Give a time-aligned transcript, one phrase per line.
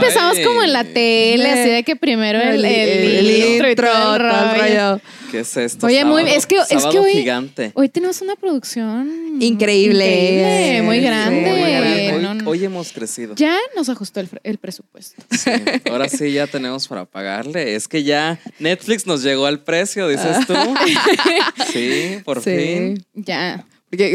[0.00, 0.44] empezamos Ay.
[0.44, 4.14] como en la tele, así de que primero el, el, intro y todo el todo
[4.14, 4.62] el rollo.
[4.92, 5.00] rollo.
[5.30, 5.86] ¿Qué es esto?
[5.86, 7.70] Oye, muy- es que- es que hoy- gigante.
[7.74, 10.04] Hoy tenemos una producción Increíble.
[10.04, 11.40] increíble, muy Sí, grande.
[11.50, 12.12] Muy grande.
[12.16, 12.50] Hoy, No, no.
[12.50, 13.34] hoy hemos crecido.
[13.36, 15.22] Ya nos ajustó el, presupuesto.
[15.30, 15.50] Sí,
[15.88, 17.76] Ahora sí ya tenemos para pagarle.
[17.76, 20.54] Es que ya Netflix nos llegó al precio, dices tú.
[21.72, 22.50] Sí, por Sí.
[22.50, 23.06] fin.
[23.14, 23.64] Ya.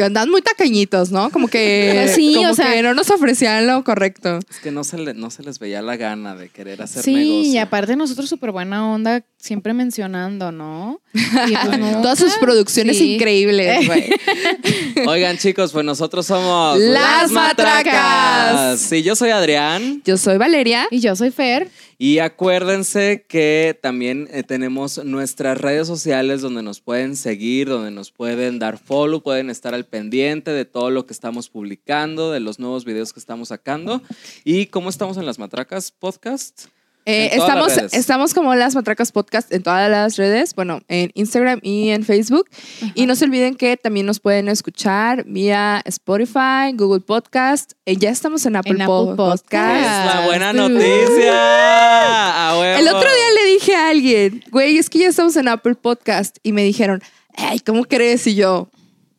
[0.03, 1.29] Andan muy tacañitos, ¿no?
[1.31, 4.39] Como que, Sí, como o sea- que no nos ofrecían lo correcto.
[4.49, 7.13] Es que no se, le- no se les veía la gana de querer hacer Sí,
[7.13, 7.51] negocio.
[7.51, 11.01] y aparte nosotros súper buena onda, siempre mencionando, ¿no?
[11.13, 12.01] Y pues no.
[12.01, 13.13] Todas sus producciones Sí.
[13.15, 14.09] increíbles, güey.
[15.07, 18.79] Oigan, chicos, pues nosotros somos Las Matracas.
[18.79, 20.01] Sí, yo soy Adrián.
[20.05, 20.87] Yo soy Valeria.
[20.91, 21.69] Y yo soy Fer.
[21.97, 28.11] Y acuérdense que también eh, tenemos nuestras redes sociales donde nos pueden seguir, donde nos
[28.11, 32.59] pueden dar follow, pueden estar al pendiente de todo lo que estamos publicando, de los
[32.59, 34.01] nuevos videos que estamos sacando.
[34.43, 36.65] ¿Y cómo estamos en las matracas podcast?
[37.07, 41.89] Eh, estamos, estamos como Las Matracas Podcast en todas las redes, bueno, en Instagram y
[41.89, 42.49] en Facebook.
[42.95, 47.73] Y no se olviden que también nos pueden escuchar vía Spotify, Google Podcast.
[47.85, 50.09] Eh, ya estamos en Apple, En Apple Po- Podcast.
[50.09, 50.69] Es la buena Uh.
[50.69, 52.75] noticia.
[52.79, 56.37] El otro día le dije a alguien, güey, es que ya estamos en Apple Podcast.
[56.43, 57.01] Y me dijeron,
[57.35, 58.25] ay, ¿cómo crees?
[58.27, 58.69] Y yo,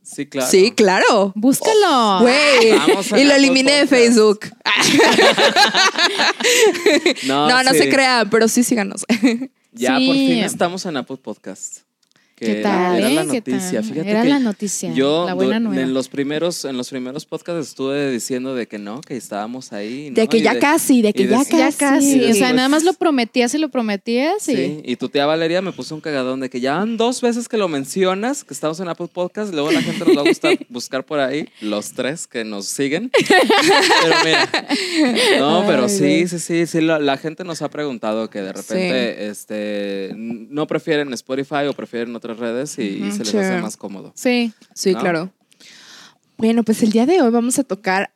[0.08, 0.48] Sí, claro.
[0.48, 1.32] sí, claro.
[1.34, 2.20] Búscalo.
[2.20, 2.78] Güey.
[2.78, 3.86] Vamos a Y lo eliminé de.
[3.88, 4.38] Facebook.
[7.26, 7.78] No, No, no sí.
[7.78, 9.04] se crean, pero sí síganos.
[9.72, 10.06] Ya Sí.
[10.06, 11.78] por fin estamos en Apple Podcast.
[12.36, 12.98] Que ¿Qué tal?
[12.98, 13.26] Era la eh?
[13.30, 13.82] ¿Qué noticia.
[13.82, 14.92] Fíjate Era que la noticia.
[14.92, 15.80] Yo la buena nueva.
[15.80, 20.10] en los primeros en los primeros podcasts estuve diciendo de que no, que estábamos ahí,
[20.10, 21.56] De que Y ya casi, de que ya casi.
[21.56, 22.22] ya casi.
[22.26, 24.54] Y O sea, nada más lo prometías y lo prometías y.
[24.54, 27.48] Sí, y tu tía Valeria me puso un cagadón de que ya van dos veces
[27.48, 30.58] que lo mencionas, que estamos en Apple Podcast, luego la gente nos va a gustar
[30.68, 33.10] buscar por ahí, los tres que nos siguen.
[34.02, 34.48] Pero mira,
[35.38, 39.26] no, pero sí, sí, sí, sí, la, la gente nos ha preguntado que de repente
[39.28, 43.36] este, no prefieren Spotify o prefieren otras redes y, se les sí.
[43.38, 44.12] hace más cómodo.
[44.14, 44.52] Sí.
[44.74, 45.00] Sí, ¿No?
[45.00, 45.32] claro.
[46.36, 48.12] Bueno, pues el día de hoy vamos a tocar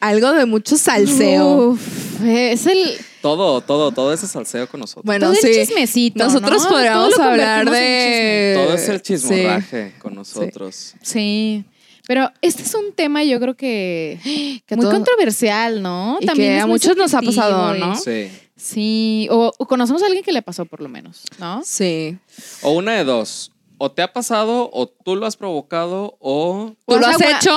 [0.00, 1.70] algo de mucho salseo.
[1.70, 2.96] Uf, es el.
[3.20, 5.04] Todo, todo, todo ese salseo con nosotros.
[5.04, 5.48] Bueno, todo sí.
[5.48, 6.24] el chismecito.
[6.24, 6.70] Nosotros ¿no?
[6.70, 8.54] podríamos hablar de.
[8.56, 9.02] todo es el sí.
[9.02, 10.94] chismorraje con nosotros.
[11.02, 11.64] Sí.
[12.06, 14.18] Pero este es un tema, yo creo que.
[14.66, 16.18] Que muy todo- controversial, ¿no?
[16.20, 17.96] Y que es a muchos nos ha pasado, y- ¿no?
[17.96, 18.28] Sí.
[18.58, 19.28] Sí.
[19.30, 21.62] O, o conocemos a alguien que le pasó, por lo menos, ¿no?
[21.64, 22.18] Sí.
[22.62, 23.52] O una de dos.
[23.78, 26.74] O te ha pasado, o tú lo has provocado, o.
[26.86, 27.56] ¿Tú lo has hecho?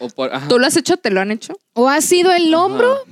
[0.00, 0.96] o por- ¿Tú lo has hecho?
[0.96, 1.54] ¿Te lo han hecho?
[1.74, 3.02] O ha sido el hombro ajá.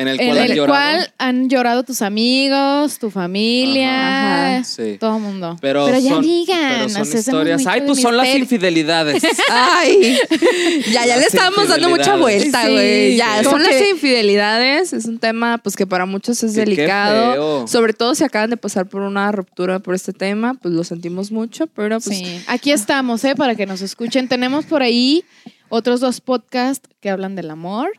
[0.00, 0.66] En el en cual han llorado.
[0.66, 4.64] cual han llorado tus amigos, tu familia, Ajá.
[4.64, 4.96] Sí.
[4.98, 5.56] todo el mundo.
[5.60, 7.58] Pero, ya son, digan, pero son hacemos historias.
[7.60, 8.44] mucho Ay, de pues son las misterio.
[8.44, 9.22] infidelidades.
[9.50, 10.18] Ay,
[10.92, 12.20] ya, ya le estábamos dando mucha infidelidades.
[12.20, 13.16] vuelta, Sí, güey.
[13.16, 13.44] ya, sí.
[13.44, 14.92] son las que- infidelidades.
[14.92, 17.32] Es un tema, pues, que para muchos es qué delicado.
[17.32, 17.68] feo.
[17.68, 21.30] Sobre todo si acaban de pasar por una ruptura por este tema, pues lo sentimos
[21.30, 22.16] mucho, pero pues.
[22.18, 23.34] Sí, aquí estamos, ¿eh?
[23.36, 24.28] Para que nos escuchen.
[24.28, 25.24] Tenemos por ahí
[25.68, 27.90] otros dos podcasts que hablan del amor,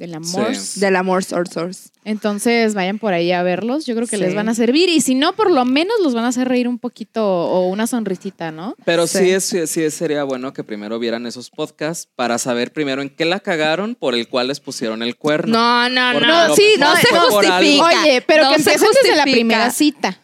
[0.00, 0.56] del amor.
[0.56, 0.80] Sí.
[0.80, 1.90] Del amor source source.
[2.06, 3.84] Entonces vayan por ahí a verlos.
[3.84, 4.22] Yo creo que Sí.
[4.22, 4.88] les van a servir.
[4.88, 7.86] Y si no, por lo menos los van a hacer reír un poquito o una
[7.86, 8.74] sonrisita, ¿no?
[8.86, 9.18] Pero Sí.
[9.18, 9.30] sí.
[9.30, 13.26] es, sí, sí sería bueno que primero vieran esos podcasts para saber primero en qué
[13.26, 15.52] la cagaron por el cual les pusieron el cuerno.
[15.52, 16.56] No, no, Porque no.
[16.56, 17.84] sí, no se por justifica.
[17.84, 20.18] Oye, pero No que se desde la primera cita.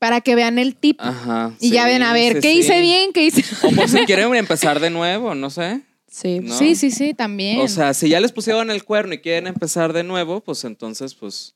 [0.00, 1.00] Para que vean el tip.
[1.00, 1.52] Ajá.
[1.60, 2.58] y ya ven, a ver, sí, ¿qué sí.
[2.58, 3.12] hice bien?
[3.12, 3.44] ¿Qué hice?
[3.64, 5.82] O por si quieren empezar de nuevo, no sé.
[6.12, 6.40] Sí.
[6.40, 6.54] No.
[6.58, 7.60] Sí, sí, sí, también.
[7.60, 11.14] O sea, si ya les pusieron el cuerno y quieren empezar de nuevo, pues entonces,
[11.14, 11.54] pues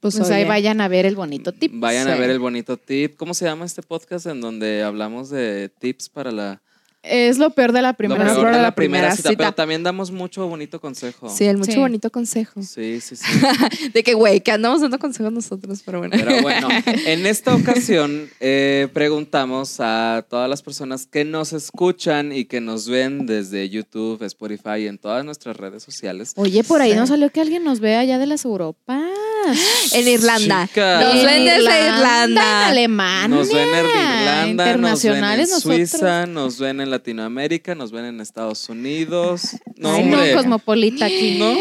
[0.00, 1.72] Pues, pues ahí vayan a ver el bonito tip.
[1.74, 3.16] vayan a ver el bonito tip.
[3.16, 6.62] ¿Cómo se llama este podcast en donde hablamos de tips para la
[7.04, 9.30] Es lo peor de la lo primera peor peor de la, la primera, primera cita,
[9.30, 9.38] cita.
[9.38, 11.28] Pero también damos mucho bonito consejo.
[11.28, 11.78] Sí, el mucho Sí.
[11.78, 12.62] bonito consejo.
[12.62, 13.24] Sí, sí, sí.
[13.92, 16.14] De que, güey, que andamos dando consejos nosotros, pero bueno.
[16.16, 16.68] Pero bueno,
[17.06, 22.88] en esta ocasión eh, preguntamos a todas las personas que nos escuchan y que nos
[22.88, 26.32] ven desde YouTube, Spotify y en todas nuestras redes sociales.
[26.36, 26.96] Oye, por ahí Sí.
[26.96, 29.02] nos salió que alguien nos ve allá de las Europas.
[29.92, 30.66] En Irlanda.
[30.68, 31.04] Chicas.
[31.04, 32.62] Nos En ven desde Irlanda.
[32.64, 33.28] En Alemania.
[33.36, 35.90] Nos ven en Irlanda, nos ven en Internacionales nosotros.
[35.90, 39.56] Suiza, nos ven en Latinoamérica, nos ven en Estados Unidos.
[39.76, 41.38] No, Ay, no, cosmopolita aquí.
[41.38, 41.52] No.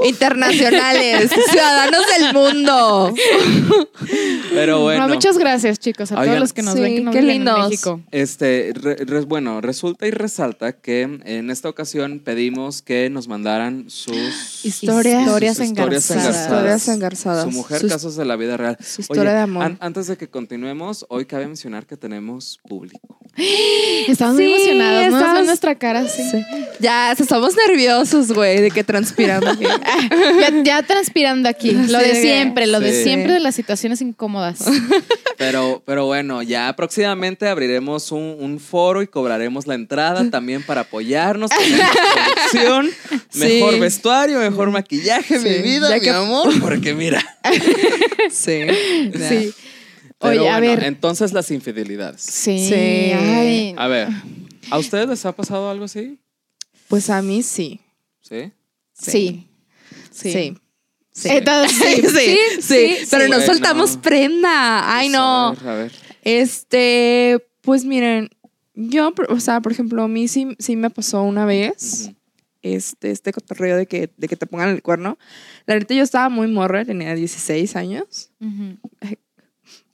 [0.06, 3.14] Internacionales, ciudadanos del mundo.
[4.52, 5.06] Pero bueno.
[5.06, 7.20] No, muchas gracias, chicos, a Oigan, todos los que nos sí, ven que nos qué
[7.20, 7.70] viven en lindos.
[7.70, 8.00] México.
[8.10, 13.88] Este, re- re- bueno, resulta y resalta que en esta ocasión pedimos que nos mandaran
[13.88, 15.22] sus Historias.
[15.26, 16.42] Historias sus engarzadas.
[16.42, 17.15] Historias engarzadas.
[17.16, 18.76] Su mujer, Sus- casos de la vida real.
[18.84, 19.64] su historia de amor.
[19.64, 23.18] an- antes de que continuemos, hoy cabe mencionar que tenemos público.
[24.08, 25.10] Estamos muy emocionados.
[25.10, 26.22] No estamos- ven nuestra cara, sí.
[26.30, 26.44] Sí.
[26.80, 29.50] Ya, estamos nerviosos, güey, de que transpirando.
[29.50, 29.64] aquí.
[30.40, 31.72] Ya, ya transpirando aquí.
[31.72, 34.58] Lo Sí, de siempre, lo de siempre de las situaciones incómodas.
[35.38, 40.80] Pero, pero bueno, ya próximamente abriremos un, un foro y cobraremos la entrada también para
[40.80, 41.50] apoyarnos
[42.50, 42.88] producción.
[43.28, 43.40] Sí.
[43.40, 46.58] Mejor vestuario, mejor maquillaje, Sí, mi vida, ya mi que- amor.
[46.60, 47.38] Porque mira.
[48.30, 48.62] Sí.
[49.14, 49.54] Sí.
[50.18, 50.84] Pero Oye, a bueno, ver.
[50.84, 52.20] entonces las infidelidades.
[52.22, 52.58] Sí.
[52.68, 52.74] Sí.
[52.74, 53.74] Ay.
[53.76, 54.08] A ver,
[54.70, 56.18] ¿a ustedes les ha pasado algo así?
[56.88, 57.80] Pues a mí sí.
[58.22, 58.52] ¿Sí?
[58.92, 59.46] Sí.
[60.12, 60.30] Sí.
[60.32, 60.56] Sí.
[61.12, 61.28] Sí.
[61.30, 63.30] Entonces, sí, sí, sí, sí, pero sí.
[63.30, 63.52] no Bueno.
[63.52, 64.94] soltamos prenda.
[64.96, 65.48] Ay, no.
[65.48, 65.92] A ver, a ver.
[66.22, 68.30] Este, pues miren,
[68.74, 72.16] yo, o sea, por ejemplo, a mí sí, sí me pasó una vez, Ujú.
[72.74, 75.18] Este, este cotorreo de que, de que te pongan el cuerno.
[75.66, 78.30] La neta, yo estaba muy morra, tenía 16 años.
[78.40, 78.78] Ujú.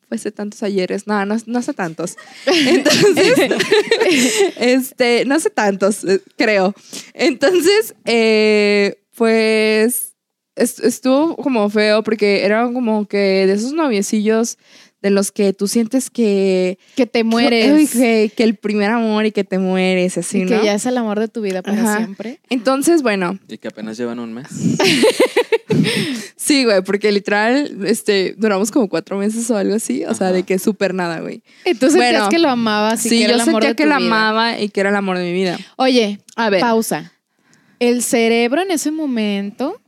[0.09, 2.17] Fue hace tantos ayeres, no, no, no hace tantos.
[2.47, 3.35] Entonces,
[4.59, 6.75] este, no hace tantos, eh, creo.
[7.15, 10.15] Entonces, eh, pues,
[10.57, 14.59] est- estuvo como feo porque eran como que de esos noviecillos
[15.03, 17.91] de los que tú sientes que Que te mueres.
[17.91, 20.61] Que, que el primer amor y que te mueres, así, y ¿no?
[20.61, 21.97] que ya es el amor de tu vida para Ajá.
[21.99, 22.39] siempre.
[22.51, 24.47] Entonces, bueno, Y que apenas llevan un mes.
[26.37, 30.43] sí, güey, porque literal, este, duramos como cuatro meses o algo así, o sea, de
[30.45, 31.43] que súper nada, güey.
[31.65, 32.29] Entonces sentías Bueno.
[32.31, 33.97] que lo amabas y Sí, que era yo el amor sentía que vida.
[33.97, 35.59] amaba y que era el amor de mi vida.
[35.77, 36.61] Oye, A ver.
[36.61, 37.13] pausa.
[37.79, 39.81] El cerebro en ese momento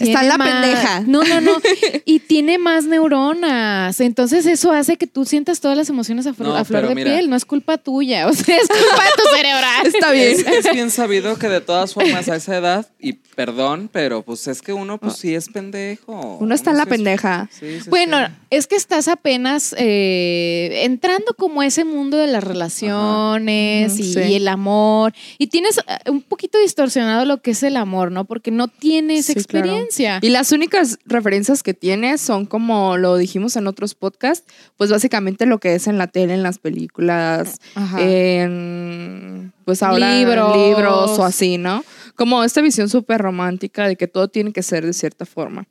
[0.00, 1.00] Está la más- pendeja.
[1.06, 1.52] No, no, no.
[2.04, 4.00] Y tiene más neuronas.
[4.00, 6.88] Entonces eso hace que tú sientas todas las emociones a, flor- No, a flor pero
[6.90, 7.10] de mira.
[7.12, 7.30] piel.
[7.30, 8.26] No es culpa tuya.
[8.30, 9.86] O sea, es culpa de tu cerebral.
[9.86, 10.30] Está bien.
[10.32, 14.46] Es, es bien sabido que de todas formas a esa edad, y perdón, pero pues
[14.48, 16.38] es que uno pues sí es pendejo.
[16.40, 17.48] Uno está en la es- pendeja.
[17.52, 18.32] sí, sí, Bueno, sí.
[18.50, 24.20] es que estás apenas eh, entrando como a ese mundo de las relaciones y, sí.
[24.20, 25.12] y el amor.
[25.38, 28.24] Y tienes eh, un poquito distorsionado lo que es el amor, ¿no?
[28.24, 29.66] Porque no tienes Sí, claro.
[29.90, 30.18] Experiencia.
[30.22, 34.46] Y las únicas referencias que tiene son como lo dijimos en otros podcasts,
[34.76, 37.98] pues básicamente lo que es en la tele, en las películas, Ajá.
[38.00, 40.56] en pues ahora Libros.
[40.56, 41.84] libros o así, ¿no?
[42.16, 45.66] Como esta visión súper romántica de que todo tiene que ser de cierta forma.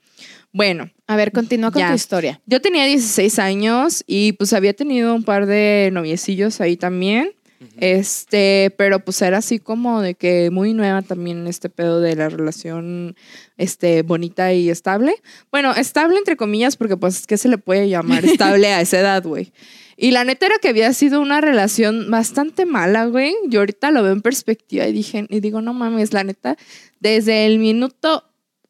[0.52, 1.90] Bueno, a ver, continúa con Ya.
[1.90, 2.42] tu historia.
[2.48, 7.32] yo tenía 16 años y pues había tenido un par de noviecillos ahí también.
[7.78, 12.30] Este, pero pues era así como de que muy nueva también este pedo de la
[12.30, 13.16] relación
[13.58, 15.16] este bonita y estable.
[15.52, 19.24] Bueno, estable entre comillas porque pues qué se le puede llamar estable a esa edad,
[19.24, 19.52] güey.
[19.98, 23.36] Y la neta era que había sido una relación bastante mala, güey.
[23.48, 26.56] Yo ahorita lo veo en perspectiva y dije y digo, no mames, la neta
[27.02, 28.24] desde el minuto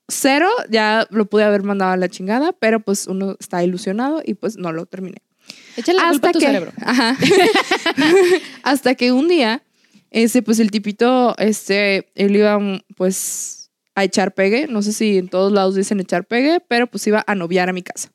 [0.07, 4.33] cero ya lo pude haber mandado a la chingada, pero pues uno está ilusionado y
[4.33, 5.21] pues no lo terminé.
[5.77, 6.71] Échale la culpa a tu que, cerebro.
[6.81, 7.15] Ajá.
[8.63, 9.61] hasta que un día,
[10.11, 14.67] este, pues el tipito, este, él iba, mm, pues, a echar pegue.
[14.67, 17.73] No sé si en todos lados dicen echar pegue, pero pues iba a noviar a
[17.73, 18.09] mi casa.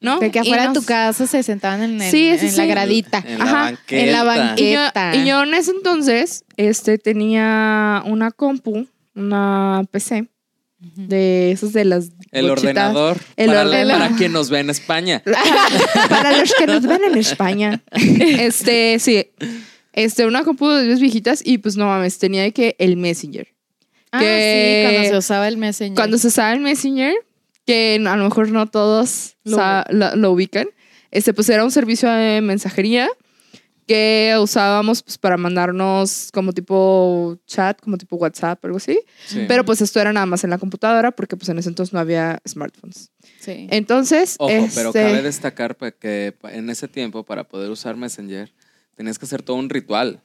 [0.00, 0.18] ¿No?
[0.18, 2.66] De que afuera de nos- tu casa se sentaban en, el- Sí, sí, en la
[2.66, 3.24] gradita.
[3.26, 4.02] En la Ajá, banqueta.
[4.02, 5.14] en la banqueta.
[5.14, 10.26] Y yo, y yo en ese entonces, este, tenía una compu, una PC,
[10.96, 12.64] de esas de las El bochitas.
[12.70, 13.18] ordenador.
[13.36, 14.02] El para, ordenador.
[14.02, 15.22] para quien nos ve en España.
[16.08, 17.82] Para los que nos ven en España.
[17.92, 19.26] Este, sí.
[19.92, 23.48] Este, una compu de dos viejitas y pues no mames, tenía de que el Messenger.
[24.12, 25.94] Ah, que- sí, cuando se usaba el Messenger.
[25.96, 27.14] Cuando se usaba el Messenger,
[27.66, 30.68] que a lo mejor no todos Lo- sa- lo, lo ubican,
[31.10, 33.08] este, pues era un servicio de mensajería
[33.86, 39.00] que usábamos pues, para mandarnos como tipo chat, como tipo WhatsApp, algo así.
[39.26, 39.44] Sí.
[39.46, 42.00] Pero pues esto era nada más en la computadora porque pues en ese entonces no
[42.00, 43.10] había smartphones.
[43.40, 43.66] Sí.
[43.70, 48.52] Entonces, Ojo, pero este, cabe destacar que en ese tiempo, para poder usar Messenger,
[48.96, 50.22] tenías que hacer todo un ritual.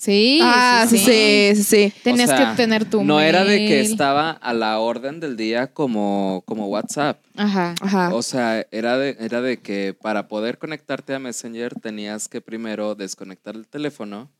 [0.00, 1.92] Sí, Ah, sí, sí, sí, sí.
[2.04, 5.36] Tenías O sea, que tener tu No era de que estaba a la orden del
[5.36, 7.18] día como, como WhatsApp.
[7.36, 7.74] Ajá.
[7.80, 8.14] Ajá.
[8.14, 12.94] O sea, era de, era de que para poder conectarte a Messenger tenías que primero
[12.94, 14.30] desconectar el teléfono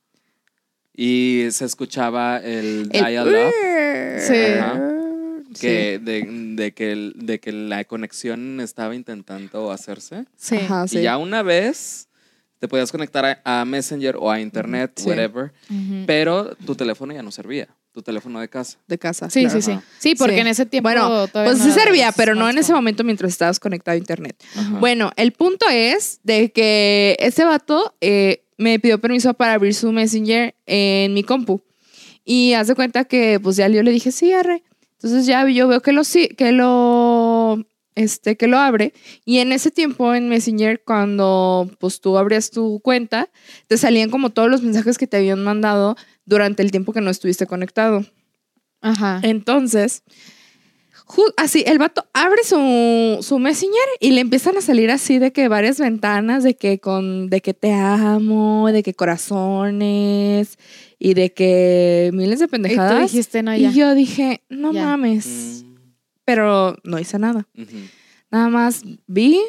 [0.95, 3.53] y se escuchaba el, El- dial-up
[4.21, 4.35] Sí.
[4.61, 4.81] Ajá.
[5.61, 6.25] que de,
[6.57, 10.25] de que de que la conexión estaba intentando hacerse.
[10.37, 10.57] Sí.
[10.57, 10.99] Ajá, sí.
[10.99, 12.08] Y ya una vez
[12.59, 15.09] te podías conectar a, a Messenger o a Internet, Sí.
[15.09, 16.05] whatever, Ujú.
[16.07, 18.79] pero tu teléfono ya no servía, tu teléfono de casa.
[18.87, 19.31] De casa.
[19.31, 19.61] Sí, claro.
[19.63, 19.79] sí, sí.
[19.99, 20.41] Sí, porque Sí.
[20.41, 23.31] en ese tiempo Bueno, todavía pues no sí servía, pero no en ese momento mientras
[23.33, 24.37] estabas conectado a internet.
[24.57, 24.79] Ajá.
[24.81, 29.93] Bueno, el punto es de que ese vato eh, me pidió permiso para abrir su
[29.93, 31.61] Messenger en mi compu.
[32.25, 34.63] Y haz de cuenta que pues ya yo le dije, sí, arre.
[35.01, 36.03] Entonces ya yo veo que lo,
[36.37, 37.28] que lo
[37.99, 38.93] este, que lo abre.
[39.25, 43.29] Y en ese tiempo en Messenger, cuando pues tú abrías tu cuenta,
[43.67, 47.11] te salían como todos los mensajes que te habían mandado durante el tiempo que no
[47.11, 48.05] estuviste conectado.
[48.81, 49.21] Ajá.
[49.23, 50.03] Entonces,
[51.37, 55.49] así, el vato abre su, su Messenger y le empiezan a salir así de que
[55.49, 60.59] varias ventanas, de que con, de que te amo, de que corazones
[60.99, 63.03] y de que miles de Y tú pendejadas.
[63.11, 64.85] dijiste, no, Y, yo dije, no Ya.
[64.85, 65.68] mames, Mm,
[66.29, 67.47] pero no hice nada.
[67.57, 67.77] ujú.
[68.31, 69.41] Nada más vi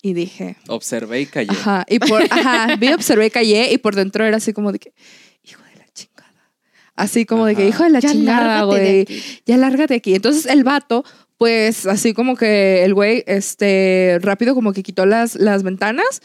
[0.00, 1.50] y dije, Observé y callé.
[1.50, 4.94] ajá, y por, ajá, vi, observé, callé y por dentro era así como de que,
[5.42, 6.50] hijo de la chingada.
[6.96, 7.68] Así como de que, Ajá.
[7.68, 9.02] hijo de la Ya chingada, güey.
[9.02, 9.22] aquí.
[9.44, 10.14] Ya lárgate aquí.
[10.14, 11.04] Entonces el vato,
[11.36, 16.22] pues así como que el güey, este, rápido como que quitó las, las ventanas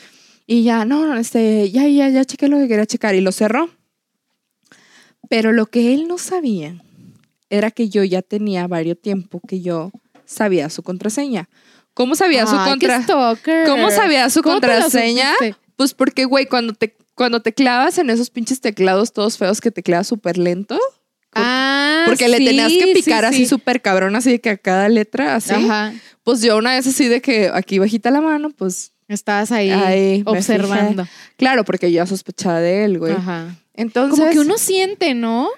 [0.47, 3.33] y ya, no, no, este, ya, ya, ya chequé lo que quería checar y lo
[3.33, 3.69] cerró.
[5.29, 6.81] Pero lo que él no sabía
[7.49, 9.91] era que yo ya tenía varios tiempo que yo
[10.25, 11.49] sabía su contraseña.
[11.93, 13.65] ¿Cómo sabía su Ay, qué contraseña?
[13.65, 15.33] ¿Cómo sabía su ¿Cómo contraseña?
[15.75, 19.71] Pues porque, güey, cuando te, cuando te clavas en esos pinches teclados todos feos que
[19.71, 20.79] te clavas súper lento,
[21.33, 23.45] Ah, porque le sí, tenías que sí, picar así sí.
[23.45, 25.53] súper cabrón, así de que a cada letra, así.
[25.53, 25.93] Ajá.
[26.23, 30.21] Pues yo una vez así de que aquí bajita la mano, pues Estabas ahí, Ahí,
[30.25, 31.07] observando.
[31.35, 33.13] claro, porque yo ya sospechaba de él, güey.
[33.13, 33.55] Ajá.
[33.73, 35.49] Entonces, Como que uno siente, ¿no?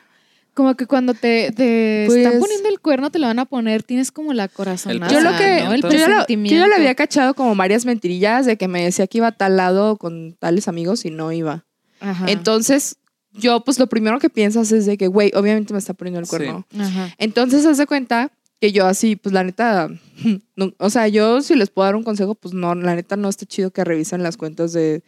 [0.53, 3.83] Como que cuando te, te Pues- están poniendo el cuerno, te lo van a poner,
[3.83, 5.11] tienes como la corazonada.
[5.11, 5.73] yo lo que, ¿no?
[5.73, 9.19] El yo, lo, yo lo había cachado como varias mentirillas de que me decía que
[9.19, 11.63] iba a tal lado con tales amigos y no iba.
[12.01, 12.25] Ajá.
[12.27, 12.97] Entonces,
[13.33, 16.25] yo pues lo primero que piensas es de que, güey, obviamente me está poniendo el
[16.25, 16.31] Sí.
[16.31, 16.67] cuerno.
[16.77, 17.15] Ajá.
[17.17, 18.29] Entonces, haz de cuenta
[18.61, 19.89] que yo así, pues la neta,
[20.55, 23.27] no- o sea, yo si les puedo dar un consejo, pues no, la neta no
[23.27, 25.03] está chido que revisen las cuentas de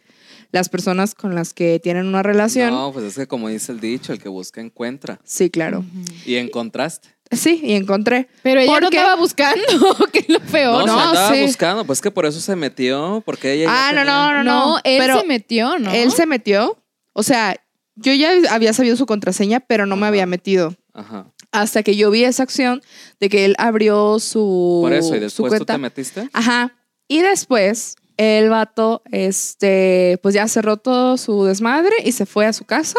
[0.50, 2.70] las personas con las que tienen una relación.
[2.70, 5.20] No, pues es que como dice el dicho, el que busca encuentra.
[5.24, 5.84] Sí, claro.
[6.26, 7.08] Y encontraste.
[7.32, 8.28] Sí, y encontré.
[8.42, 9.62] Pero ella no Porque- estaba buscando,
[10.12, 10.86] que es lo peor.
[10.86, 11.42] No, no, se andaba sí.
[11.42, 14.44] buscando, pues que por eso se metió, porque ella ya Ah, no, tenía- no, no,
[14.44, 14.66] no.
[14.74, 15.90] No, él pero se metió, ¿no?
[15.92, 16.76] él se metió.
[17.12, 17.56] O sea,
[17.96, 20.74] yo ya había sabido su contraseña, pero no me había metido.
[20.92, 21.26] Ajá.
[21.54, 22.82] Hasta que yo vi esa acción
[23.20, 25.74] de que él abrió su, Por eso, y después tú cuenta.
[25.74, 26.28] te metiste.
[26.32, 26.74] Ajá.
[27.06, 32.52] Y después el vato, este, pues ya cerró todo su desmadre y se fue a
[32.52, 32.98] su casa.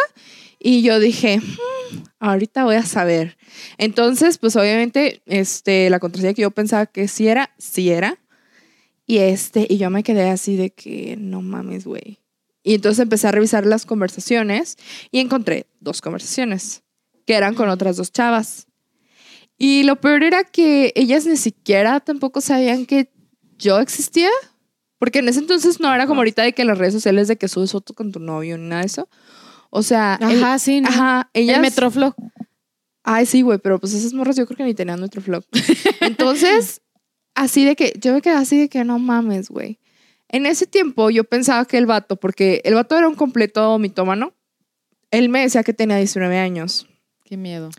[0.58, 3.38] Y yo dije, "Hmm, ahorita voy a saber.
[3.78, 8.18] Entonces, pues obviamente, este, la contraseña que yo pensaba que sí era, sí era.
[9.06, 12.20] Y este, y yo me quedé así de que no mames, güey.
[12.64, 14.78] Y entonces empecé a revisar las conversaciones
[15.12, 16.82] y encontré dos conversaciones
[17.25, 18.67] que eran con otras dos chavas.
[19.58, 23.12] Y lo peor era que ellas ni siquiera tampoco sabían que
[23.58, 24.29] yo existía.
[24.98, 27.48] Porque en ese entonces no era como ahorita de que las redes sociales de que
[27.48, 29.10] subes foto con tu novio ni nada de eso.
[29.70, 30.88] O sea, el- Ajá, sí, ¿no?
[30.89, 31.58] ajá, ellas.
[31.58, 32.13] El Metroflow.
[33.03, 35.44] Ay, sí, güey, pero pues esas morras yo creo que ni tenían nuestro flow.
[36.01, 36.82] Entonces,
[37.36, 39.79] así de que, yo me quedé así de que no mames, güey.
[40.29, 44.34] En ese tiempo yo pensaba que el vato, porque el vato era un completo mitómano,
[45.12, 46.88] él me decía que tenía 19 años.
[47.25, 47.72] Qué miedo.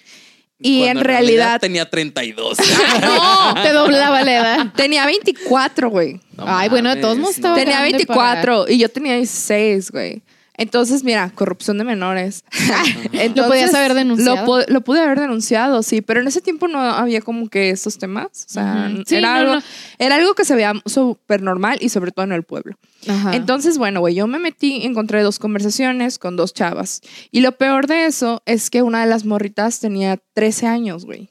[0.59, 2.59] Y Cuando en realidad, tenía 32.
[3.01, 4.67] No, te doblaba la edad.
[4.75, 6.21] tenía 24, güey.
[6.37, 7.61] No Ay, bueno, de todos mames, modos estaba no.
[7.61, 10.23] Tenía grande 24 y yo tenía 16, güey.
[10.59, 12.45] Entonces, mira, corrupción de menores.
[13.13, 14.37] Entonces, Lo podías haber denunciado.
[14.37, 17.71] Lo, pu- lo pude haber denunciado, sí, pero en ese tiempo no había como que
[17.71, 18.47] estos temas.
[18.49, 18.91] O sea.
[19.07, 19.63] Sí, era, no, algo, no.
[19.99, 22.77] era algo que se veía súper normal y sobre todo en el pueblo.
[23.07, 23.37] Ajá.
[23.37, 27.03] Entonces, bueno, güey, yo me metí, encontré dos conversaciones con dos chavas.
[27.31, 31.29] Y lo peor de eso es que una de las morritas tenía 13 años, güey.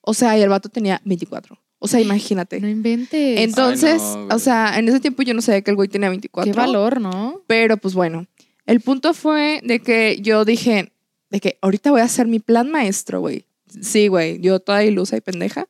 [0.00, 1.58] O sea, y el vato tenía 24.
[1.82, 2.60] O sea, imagínate.
[2.60, 3.40] no inventes.
[3.40, 4.36] Entonces, Ay, no, güey.
[4.36, 6.52] o sea, en ese tiempo yo no sabía que el güey tenía 24.
[6.52, 7.40] Qué valor, ¿no?
[7.46, 8.26] Pero pues bueno,
[8.66, 10.92] el punto fue de que yo dije,
[11.30, 13.44] de que ahorita voy a hacer mi plan maestro, güey.
[13.80, 15.66] Sí, güey, yo toda ilusa y pendeja.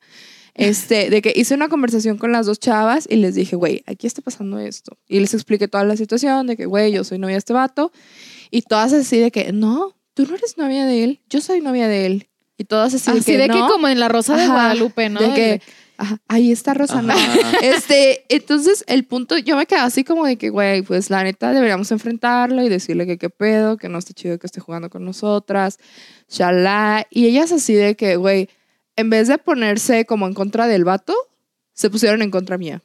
[0.55, 4.07] Este, de que hice una conversación con las dos chavas y les dije, güey, aquí
[4.07, 4.99] está pasando esto.
[5.09, 7.93] Y les expliqué toda la situación de que, güey, yo soy novia de este vato.
[8.51, 11.87] Y todas así de que, no, tú no eres novia de él, yo soy novia
[11.89, 12.27] de él.
[12.59, 13.69] Y todas así, Así de que, "No".
[13.69, 15.21] como en la Rosa de Ajá, Guadalupe, ¿no?
[15.21, 15.63] De que,
[16.01, 17.13] ajá, ahí está Rosa, ¿no?
[17.13, 17.53] Ajá.
[17.63, 21.53] Este, entonces el punto, yo me quedé así como de que, güey, pues la neta
[21.53, 25.05] deberíamos enfrentarlo y decirle que qué pedo, que no está chido que esté jugando con
[25.05, 25.79] nosotras,
[26.29, 27.07] shalá.
[27.11, 28.49] Y ellas así de que, güey,
[28.97, 31.15] en vez de ponerse como en contra del vato,
[31.75, 32.83] se pusieron en contra mía.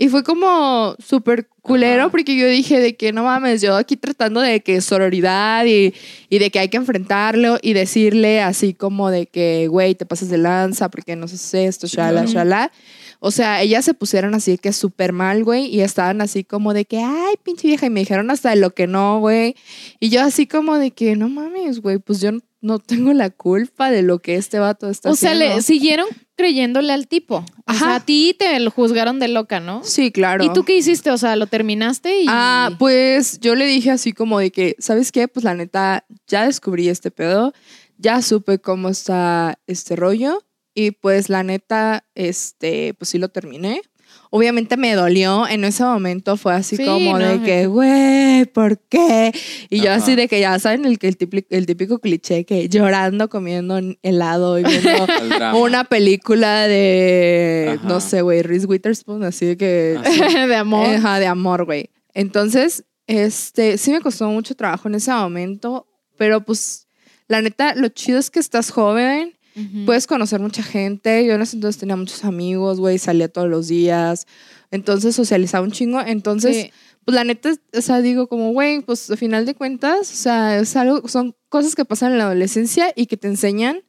[0.00, 2.10] Y fue como súper culero Ajá.
[2.12, 5.92] porque yo dije de que no mames, yo aquí tratando de que sororidad y,
[6.28, 10.28] y de que hay que enfrentarlo y decirle así como de que, güey, te pasas
[10.28, 12.70] de lanza porque no sé esto, shala, shala.
[13.18, 16.84] O sea, ellas se pusieron así que súper mal, güey, y estaban así como de
[16.84, 19.56] que, ay, pinche vieja, y me dijeron hasta de lo que no, güey.
[19.98, 22.40] Y yo así como de que, no mames, güey, pues yo, no
[22.86, 25.56] tengo la culpa de lo que este vato está O sea, haciendo.
[25.56, 27.36] le siguieron creyéndole al tipo.
[27.36, 27.78] O Ajá.
[27.78, 29.82] sea, a ti te lo juzgaron de loca, ¿no?
[29.84, 30.44] Sí, claro.
[30.44, 31.10] ¿Y tú qué hiciste?
[31.10, 32.26] O sea, lo terminaste y.
[32.28, 35.28] Ah, pues yo le dije así como de que, ¿sabes qué?
[35.28, 37.52] Pues la neta, ya descubrí este pedo,
[37.96, 43.82] ya supe cómo está este rollo y pues la neta, este, pues sí lo terminé.
[44.30, 49.32] Obviamente me dolió, en ese momento fue así Sí, como de que, güey, ¿por qué?
[49.70, 50.02] Y yo Ajá.
[50.02, 53.80] así de que ya saben el, que el, típico, el típico cliché que llorando, comiendo
[54.02, 54.90] helado y viendo
[55.58, 57.88] una película de, Ajá.
[57.88, 59.98] no sé, güey, Reese Witherspoon, así de que...
[60.04, 60.20] Así.
[60.48, 60.86] de amor.
[60.86, 61.88] Ajá, de amor, güey.
[62.12, 65.86] Entonces, este, sí me costó mucho trabajo en ese momento,
[66.18, 66.86] pero pues,
[67.28, 69.37] la neta, lo chido es que estás joven,
[69.86, 71.24] Puedes conocer mucha gente.
[71.26, 74.26] Yo en ese entonces tenía muchos amigos, güey, salía todos los días,
[74.70, 76.00] entonces socializaba un chingo.
[76.00, 76.70] Entonces, Sí.
[77.04, 80.58] pues la neta, o sea, digo como, güey, pues al final de cuentas, o sea,
[80.58, 83.80] es algo, son cosas que pasan en la adolescencia y que te enseñan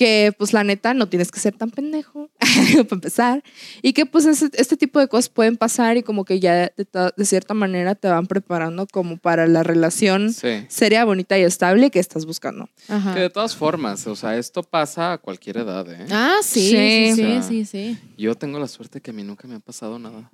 [0.00, 3.44] que pues la neta no tienes que ser tan pendejo para empezar
[3.82, 7.12] y que pues este tipo de cosas pueden pasar y como que ya de, ta-
[7.14, 10.64] de cierta manera te van preparando como para la relación Sí.
[10.68, 12.70] seria, bonita y estable que estás buscando.
[12.88, 13.12] Ajá.
[13.12, 16.06] Que de todas formas, o sea, esto pasa a cualquier edad, ¿eh?
[16.10, 16.70] Ah, sí, Sí.
[16.70, 17.98] sí, sí, O sea, sí, sí.
[18.16, 20.30] Yo tengo la suerte que a mí nunca me ha pasado nada.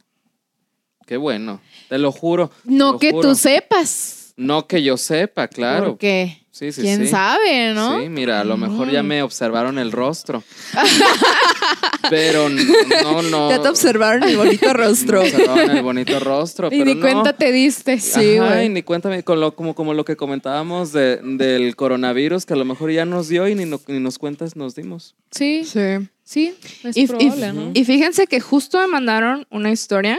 [1.06, 2.52] Qué bueno, te lo juro.
[2.64, 3.30] No lo que juro.
[3.30, 4.25] tú sepas.
[4.36, 5.88] No que yo sepa, claro.
[5.92, 7.08] Porque Sí, sí, quién sí.
[7.08, 8.00] sabe, ¿no?
[8.00, 9.06] Sí, mira, a lo mejor ya Mm.
[9.06, 10.42] me observaron el rostro.
[12.10, 13.50] Pero no, no.
[13.50, 15.22] Ya te observaron el bonito rostro.
[15.22, 16.68] Me observaron el bonito rostro.
[16.68, 17.00] Y pero ni no.
[17.00, 17.98] cuenta te diste.
[17.98, 18.66] Sí, güey.
[18.66, 22.56] y ni cuéntame, con lo, como, como lo que comentábamos de- del coronavirus, que a
[22.56, 25.14] lo mejor ya nos dio y ni, no- ni nos cuentas nos dimos.
[25.30, 25.80] Sí, Sí.
[26.22, 27.70] sí, es Y, y- probable, ¿no?
[27.74, 30.18] y fíjense que justo me mandaron una historia,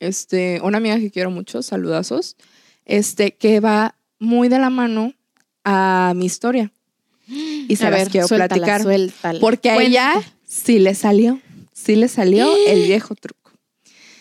[0.00, 2.36] este, una amiga que quiero mucho, saludazos,
[2.88, 5.14] este, que va muy de la mano
[5.62, 6.72] a mi historia.
[7.28, 8.82] Y se a las ver, quiero suéltala, platicar.
[8.82, 9.38] suéltala.
[9.38, 10.14] Porque a ella
[10.44, 11.40] sí le salió,
[11.72, 13.52] sí le salió el viejo truco.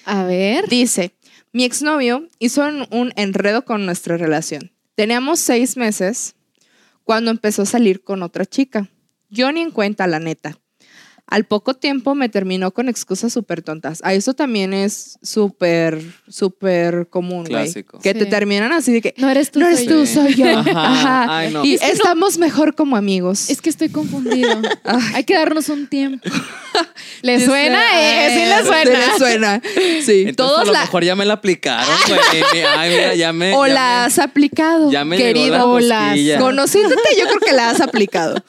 [0.06, 0.68] A ver.
[0.68, 1.14] Dice,
[1.54, 4.72] mi exnovio hizo un, un enredo con nuestra relación.
[4.96, 6.36] Teníamos seis meses
[7.04, 8.90] cuando empezó a salir con otra chica.
[9.30, 10.60] Yo ni en cuenta, la neta.
[11.30, 14.00] Al poco tiempo me terminó con excusas súper tontas.
[14.06, 17.72] A eso también es súper, súper común, güey.
[18.02, 18.30] Que te Sí.
[18.30, 20.06] terminan así de que, No eres tú, no eres soy tú, yo.
[20.06, 20.14] Sí.
[20.14, 20.46] soy yo.
[20.58, 20.72] Ajá.
[20.94, 21.38] Ajá.
[21.40, 21.66] Ay, no.
[21.66, 23.50] Y Es que estamos mejor como amigos.
[23.50, 24.50] Es que estoy confundido.
[24.86, 25.02] Ay.
[25.16, 26.28] Hay que darnos un tiempo.
[27.24, 27.80] ¿Le suena?
[28.00, 28.84] Eh, sí "Ay, le suena.
[28.84, 29.62] Sí le suena.
[30.06, 30.24] Sí.
[30.28, 32.20] Entonces, Todos a lo la, mejor ya me la aplicaron, güey.
[32.78, 33.54] Ay, mira, ya me.
[33.54, 35.58] o ya la has aplicado, me, ya me llegó querido.
[35.58, 36.40] la o las-.
[36.40, 38.42] Conociéndote, yo creo que la has aplicado.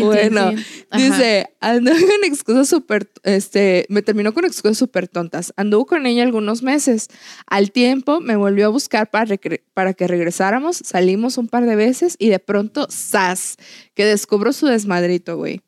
[0.00, 0.52] Bueno.
[0.92, 5.52] Dice, anduvo con excusas súper, este, me terminó con excusas súper tontas.
[5.56, 7.08] Anduvo con ella algunos meses.
[7.46, 9.36] Al tiempo me volvió a buscar para,
[9.74, 10.76] para que regresáramos.
[10.76, 13.56] Salimos un par de veces y de pronto, ¡zas!
[13.94, 15.62] Que descubro su desmadrito, güey.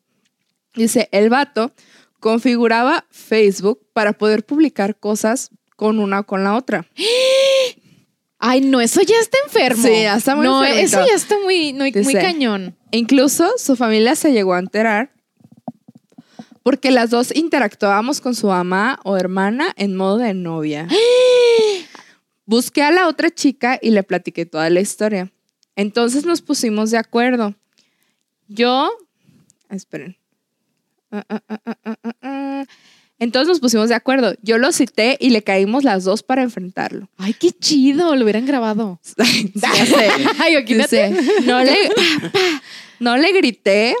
[0.75, 1.73] Dice, el vato
[2.19, 6.85] configuraba Facebook para poder publicar cosas con una o con la otra.
[8.41, 9.83] Ay, no, eso ya está enfermo.
[9.83, 10.97] Sí, ya está muy No, enfermito.
[10.99, 12.77] eso ya está muy, muy, muy cañón.
[12.91, 15.11] E Incluso su familia se llegó a enterar
[16.63, 20.87] porque las dos interactuábamos con su mamá o hermana en modo de novia.
[22.45, 25.31] Busqué a la otra chica y le platiqué toda la historia.
[25.75, 27.55] Entonces nos pusimos de acuerdo.
[28.47, 28.91] Yo,
[29.69, 30.17] esperen.
[31.11, 31.41] Ah, ah,
[32.21, 32.65] ah.
[33.19, 34.33] Entonces nos pusimos de acuerdo.
[34.41, 37.09] Yo lo cité y le caímos las dos para enfrentarlo.
[37.17, 38.99] Ay, qué chido, lo hubieran grabado.
[39.53, 40.09] Ya sé.
[40.39, 41.13] Ay, aquí Dice,
[41.45, 41.75] no le,
[42.99, 43.95] no le grité,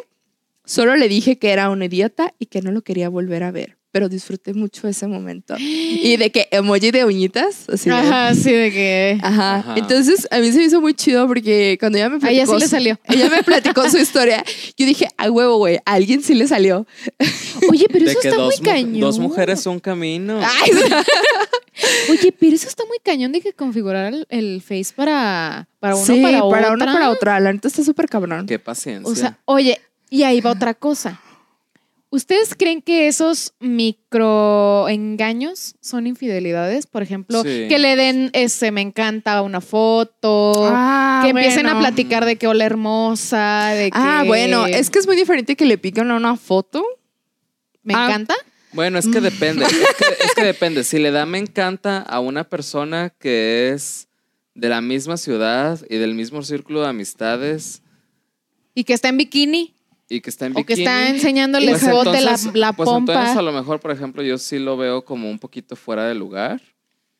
[0.63, 3.78] solo le dije que era un idiota y que no lo quería volver a ver.
[3.91, 5.55] Pero disfruté mucho ese momento.
[5.59, 7.89] Y de que emoji de uñitas, así.
[7.89, 9.17] de- Ajá, sí, de que.
[9.21, 9.55] Ajá.
[9.57, 9.75] Ajá.
[9.77, 12.53] Entonces a mí se me hizo muy chido porque cuando ella me A ella platicó.
[12.55, 12.99] sí le salió.
[13.09, 14.43] Ella me platicó su historia.
[14.77, 16.85] Yo dije, a huevo, güey, a alguien sí le salió.
[17.71, 18.99] Oye, pero De eso está muy mu- cañón.
[18.99, 20.39] dos mujeres un camino.
[20.41, 20.71] Ay,
[22.09, 26.05] Oye, pero eso está muy cañón de que configurar el, el Face para, para uno
[26.05, 26.73] sí, para, para otra.
[26.73, 27.39] una para otra.
[27.39, 28.45] La neta está súper cabrón.
[28.45, 29.11] Qué paciencia.
[29.11, 31.21] O sea, oye, y ahí va otra cosa.
[32.11, 36.87] ¿Ustedes creen que esos microengaños son infidelidades?
[36.87, 37.67] Por ejemplo, Sí.
[37.69, 42.47] que le den ese me encanta una foto, Ah, que empiecen a platicar de que
[42.47, 46.15] hola hermosa, de que Ah, bueno, es que es muy diferente que le piquen a
[46.15, 46.83] una foto.
[47.83, 48.05] me ah.
[48.07, 48.33] encanta.
[48.73, 49.65] Bueno, es que depende.
[49.65, 49.83] es, que,
[50.25, 50.83] es que depende.
[50.83, 54.07] Si le da me encanta a una persona que es
[54.53, 57.81] de la misma ciudad y del mismo círculo de amistades
[58.75, 59.73] Y que está en bikini
[60.09, 60.81] y que está en o que bikini.
[60.87, 63.39] está enseñándole pues bote, la, entonces- la pues entonces pompa.
[63.39, 66.59] a lo mejor, por ejemplo, yo sí lo veo como un poquito fuera de lugar.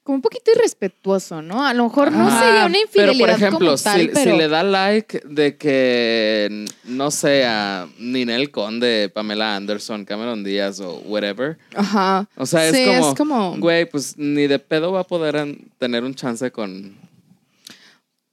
[0.02, 1.64] como un poquito irrespetuoso, ¿no?
[1.64, 4.32] A lo mejor no Ajá, sería una infidelidad Pero, por ejemplo, como tal, si, pero...
[4.32, 10.80] si le da like de que, no sé, a Ninel Conde, Pamela Anderson, Cameron Díaz
[10.80, 11.60] o whatever.
[11.76, 12.28] Ajá.
[12.38, 15.56] O sea, es Sí, como, es como- güey, pues ni de pedo va a poder
[15.78, 16.96] tener un chance con,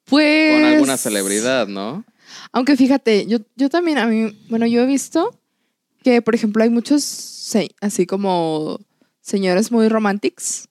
[0.07, 0.55] Pues.
[0.55, 2.05] con alguna celebridad, ¿no?
[2.57, 5.39] Aunque fíjate, yo, yo también, a mí, bueno, yo he visto
[6.03, 8.81] que, por ejemplo, hay muchos, así como
[9.21, 10.67] señores muy romantics,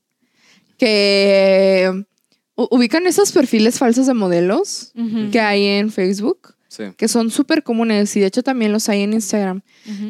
[0.80, 2.06] que
[2.56, 4.94] ubican esos perfiles falsos de modelos
[5.32, 6.84] que hay en Facebook, Sí.
[6.98, 9.62] que son súper comunes y de hecho también los hay en Instagram,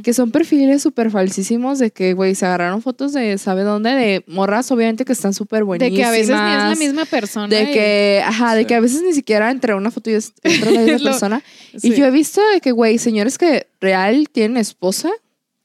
[0.03, 3.91] que son perfiles súper falsísimos de que, güey, se agarraron fotos de, ¿sabe dónde?
[3.91, 5.97] De morras, obviamente, que están súper De buenísimas.
[5.99, 7.47] que a veces ni es la misma persona.
[7.47, 10.33] De y- que, ajá, de que a veces ni siquiera entre una foto y es-
[10.43, 11.43] otra la misma Lo- persona.
[11.77, 11.89] Sí.
[11.89, 15.09] Y yo he visto de que, güey, señores que real tienen esposa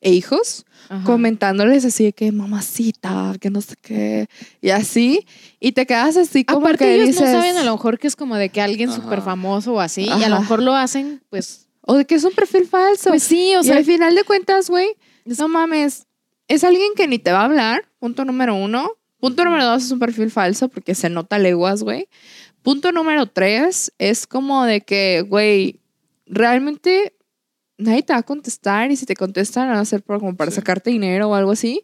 [0.00, 1.04] e hijos, Ajá.
[1.04, 4.26] comentándoles así de que mamacita, que no sé qué,
[4.60, 5.26] y así.
[5.60, 8.06] Y te quedas así como Aparte que ellos dices, no saben a lo mejor que
[8.06, 9.02] es como de que alguien Ajá.
[9.02, 10.28] súper famoso o así, y a Ajá.
[10.30, 13.10] lo mejor lo hacen, pues, o de que es un perfil falso.
[13.10, 14.88] pues sí, o y sea, al final de cuentas, güey,
[15.24, 16.06] no mames,
[16.48, 18.92] es alguien que ni te va a hablar, punto número uno.
[19.20, 22.08] Punto número dos es un perfil falso porque se nota leguas, güey.
[22.62, 25.78] Punto número tres es como de que, güey,
[26.24, 27.12] realmente
[27.80, 30.50] nadie te va a contestar y si te contestan van a ser por, como para
[30.50, 30.56] Sí.
[30.56, 31.82] sacarte dinero o algo así.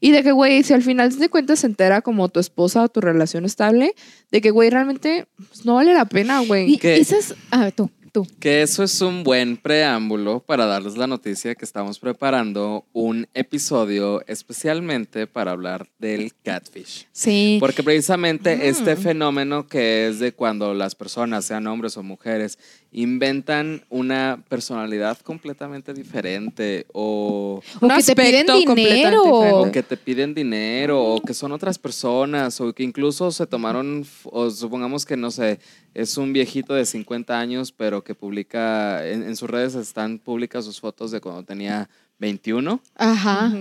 [0.00, 2.88] Y de que, güey, si al final de cuentas se entera como tu esposa o
[2.88, 3.94] tu relación estable,
[4.32, 6.72] de que, güey, realmente pues, no vale la pena, güey.
[6.74, 6.98] y, ¿Qué?
[6.98, 8.26] y esas, a ver, tú, tú.
[8.38, 14.22] Que eso es un buen preámbulo para darles la noticia que estamos preparando un episodio
[14.28, 17.06] especialmente para hablar del catfish.
[17.12, 17.56] Sí.
[17.60, 18.60] Porque precisamente Mm.
[18.62, 22.58] este fenómeno que es de cuando las personas, sean hombres o mujeres,
[22.94, 29.22] inventan una personalidad completamente diferente o, O Un que te piden aspecto completamente dinero.
[29.24, 29.68] diferente.
[29.68, 34.06] o que te piden dinero o que son otras personas o que incluso se tomaron,
[34.24, 35.58] o supongamos que no sé,
[35.92, 40.64] es un viejito de 50 años pero que publica, en, en sus redes están públicas
[40.64, 42.80] sus fotos de cuando tenía 21.
[42.94, 43.52] Ajá.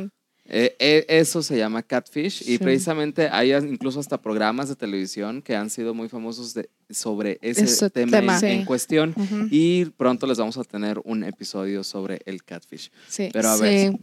[0.46, 5.56] Eh, eh, eso se llama catfish y precisamente hay incluso hasta programas de televisión que
[5.56, 8.34] han sido muy famosos de, sobre ese Ese tema, tema.
[8.34, 8.46] en, Sí.
[8.48, 9.16] en cuestión
[9.50, 12.92] y pronto les vamos a tener un episodio sobre el catfish.
[13.08, 13.30] Sí.
[13.32, 13.94] Pero a ver.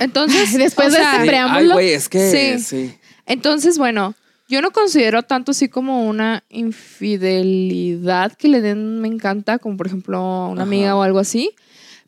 [0.00, 1.58] Entonces, Después o de este preámbulo.
[1.70, 2.94] Ay, güey, es que sí.
[3.26, 4.14] Entonces, bueno,
[4.48, 9.86] yo no considero tanto así como una infidelidad que le den me encanta, como por
[9.86, 10.68] ejemplo a una Ajá.
[10.68, 11.50] amiga o algo así.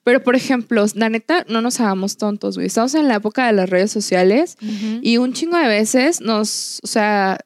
[0.07, 2.69] Pero, por ejemplo, la neta, no nos hagamos tontos, güey.
[2.69, 4.57] Estamos en la época de las redes sociales
[5.03, 7.39] y un chingo de veces nos, o sea,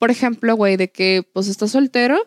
[0.00, 2.18] por ejemplo, güey, de que pues estás soltero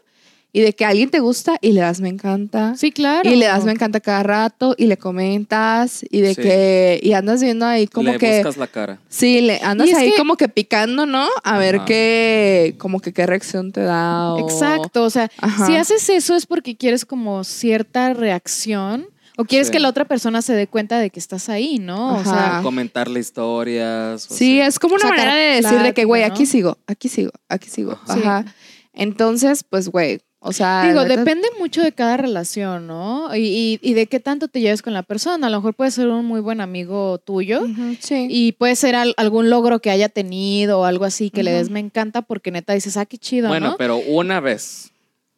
[0.54, 2.76] y de que alguien te gusta y le das me encanta.
[2.78, 3.30] Sí, claro.
[3.30, 6.42] Y le das me encanta cada rato y le comentas y de Sí.
[6.44, 9.00] que y andas viendo ahí como Le que buscas la cara.
[9.10, 11.28] sí, le andas ahí que- como que picando, ¿no?
[11.44, 15.66] A ver qué como que qué reacción te da o Exacto, o sea, Ajá.
[15.66, 19.74] si haces eso es porque quieres como cierta reacción o quieres Sí.
[19.74, 22.16] que la otra persona se dé cuenta de que estás ahí, ¿no?
[22.18, 24.30] O sea, Comentarle historias.
[24.30, 24.68] o Sí, sea.
[24.68, 26.28] es como una Sacar manera de decir de que güey, ¿no?
[26.34, 28.00] aquí sigo, aquí sigo, aquí sigo.
[28.08, 28.44] Ajá.
[28.48, 28.52] Sí.
[28.94, 33.34] Entonces, pues güey, o sea, digo, depende mucho de cada relación, ¿no?
[33.36, 35.48] Y, y- y de qué tanto te lleves con la persona.
[35.48, 37.64] A lo mejor puede ser un muy buen amigo tuyo.
[38.02, 38.28] Sí.
[38.30, 41.60] Y puede ser al- algún logro que haya tenido o algo así que le Ujú.
[41.60, 43.78] des me encanta porque neta dices, ah, qué chido, Bueno, ¿no?
[43.78, 44.92] pero una vez,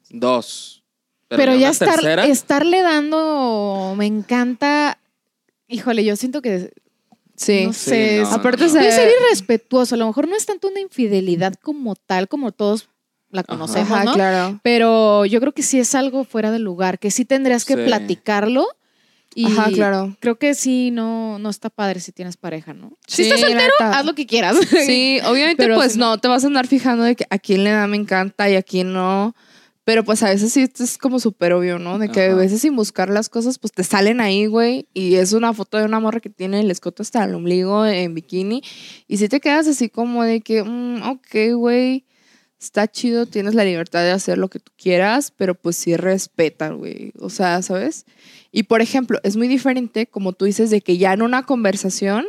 [0.10, 0.82] dos.
[1.30, 5.00] Pero, ya estar, tercera, estarle dando me encanta,
[5.68, 6.72] híjole, yo siento que
[7.36, 7.66] sí.
[7.66, 8.82] no Sí, sé, no, es- Aparte no, no.
[8.82, 9.96] ser irrespetuoso.
[9.96, 12.90] A lo mejor no es tanto una infidelidad como tal, como todos
[13.32, 14.14] la conocemos, Ajá, ¿no?
[14.14, 14.60] claro.
[14.64, 17.82] Pero yo creo que sí es algo fuera de lugar, que sí tendrías que Sí.
[17.84, 18.68] platicarlo.
[19.38, 20.16] Y Ajá, claro.
[20.22, 22.94] creo que sí, no, no está padre si tienes pareja, ¿no?
[23.06, 24.00] Sí, si estás soltero, neta.
[24.00, 24.56] haz lo que quieras.
[24.86, 27.66] Sí, obviamente Pero pues si no, te vas a andar fijando de que a quién
[27.66, 29.36] le da me encanta y a quién no.
[29.86, 32.00] Pero pues a veces sí es como súper obvio, ¿no?
[32.00, 34.88] De que a veces sin buscar las cosas pues te salen ahí, güey.
[34.96, 38.16] Y es una foto de una morra que tiene el escote hasta el ombligo en
[38.16, 38.64] bikini.
[39.08, 42.06] Y si te quedas así como de que, mm, ok, güey,
[42.60, 46.70] está chido, tienes la libertad de hacer lo que tú quieras, pero pues sí respeta,
[46.70, 47.14] güey.
[47.20, 48.06] O sea, ¿sabes?
[48.52, 52.26] Y por ejemplo, es muy diferente, como tú dices, de que ya en una conversación,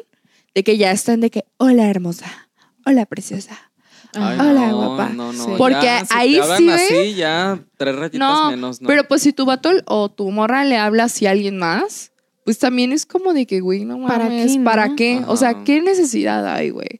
[0.55, 2.51] de que ya están de que, hola hermosa,
[2.85, 3.73] hola preciosa.
[4.15, 5.09] Ay, Hola, no, guapa.
[5.11, 5.51] No, no, Sí.
[5.57, 8.89] Porque ya, si ahí sí, así, ya tres rayitas No, menos, ¿no?
[8.89, 12.13] pero pues si tu vato o tu morra le habla así a alguien más,
[12.45, 14.65] pues también es como de que, güey, no ¿Para mames, qué, no?
[14.65, 15.23] ¿para qué?
[15.27, 15.65] O sea.
[15.65, 16.99] ¿qué necesidad hay, güey?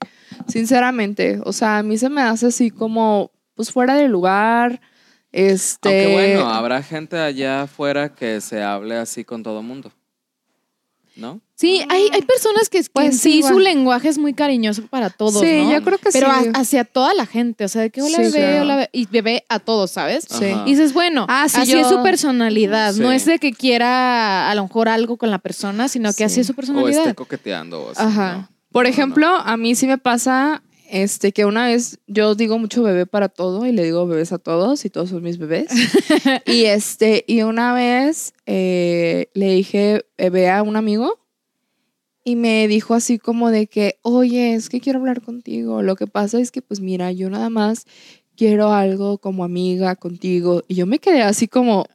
[0.49, 4.81] Sinceramente, o sea, a mí se me hace así como, pues fuera de lugar,
[5.33, 5.89] este...
[5.89, 9.93] Aunque bueno, habrá gente allá afuera que se hable así con todo mundo.
[11.17, 11.41] ¿No?
[11.59, 14.83] Sí, hay, hay personas que, que Pues en sí, sí, su lenguaje es muy cariñoso
[14.89, 15.73] para todos, sí, ¿no?
[15.73, 16.51] yo creo que Pero sí.
[16.53, 18.63] a- hacia toda la gente, o sea, de que hola Sí, bebé, claro.
[18.63, 20.27] hola bebé, y bebé a todos, ¿sabes?
[20.29, 20.45] Sí.
[20.67, 24.51] Y dices, bueno, Ah, sí, así yo- es su personalidad, no es de que quiera
[24.51, 26.25] a lo mejor algo con la persona, sino que Sí.
[26.25, 27.01] así es su O personalidad.
[27.03, 27.85] esté coqueteando.
[27.85, 28.33] O así, Ajá.
[28.37, 28.49] ¿no?
[28.71, 28.93] Por No, no.
[28.93, 33.29] ejemplo, a mí sí me pasa este que una vez yo digo mucho bebé para
[33.31, 35.69] todo y le digo bebés a todos y todos son mis bebés.
[36.47, 41.19] y este y una vez eh, le dije bebé a un amigo
[42.27, 45.81] y me dijo así como de que, "Oye, es que quiero hablar contigo.
[45.81, 47.87] Lo que pasa es que pues mira, yo nada más
[48.37, 51.87] quiero algo como amiga contigo." Y yo me quedé así como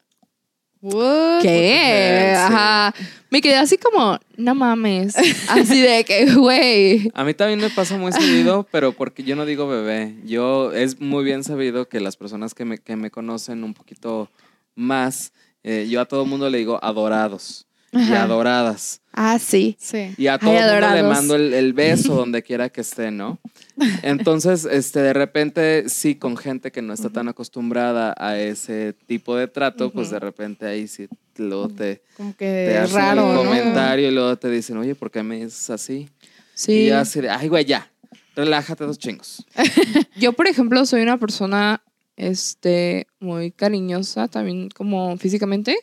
[0.81, 1.41] What?
[1.41, 2.33] ¿Qué?
[2.35, 2.95] Ajá.
[3.29, 5.15] Me quedé así como, no mames.
[5.49, 7.11] Así de que, güey.
[7.13, 10.15] A mí también me pasa muy seguido, pero porque yo no digo bebé.
[10.25, 14.31] Yo es muy bien sabido que las personas que me, que me conocen un poquito
[14.73, 19.01] más, eh, yo a todo mundo le digo adorados y adoradas.
[19.13, 19.75] Ah, sí.
[19.79, 20.13] Sí.
[20.17, 23.39] Y a todo Ay, mundo le mando el, el beso donde quiera que esté, ¿no?
[24.03, 29.35] Entonces, este, de repente, sí, con gente que no está tan acostumbrada a ese tipo
[29.35, 34.07] de trato, pues de repente ahí sí luego te, Como te que hacen raro, comentario
[34.09, 35.93] y luego te dicen, oye, ¿por qué me dices así?
[35.93, 36.09] Y
[36.53, 36.85] Sí.
[36.87, 37.91] yo así de, ay, güey, ya,
[38.35, 39.43] relájate dos chingos.
[40.17, 41.81] Yo, por ejemplo, soy una persona
[42.17, 45.75] este, muy cariñosa, también como físicamente.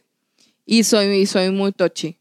[0.71, 2.19] Y soy, y soy muy touchy.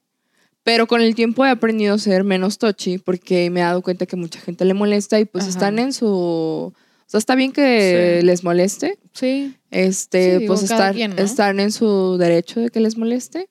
[0.64, 4.06] Pero con el tiempo he aprendido a ser menos touchy porque me he dado cuenta
[4.06, 5.50] que mucha gente le molesta y pues Ajá.
[5.52, 6.08] están en su...
[6.08, 6.74] O
[7.10, 8.26] sea, está bien que Sí.
[8.26, 9.54] les moleste, Sí.
[9.70, 11.22] este, Sí, pues estar, quien, ¿no?
[11.22, 13.50] están en su derecho de que les moleste.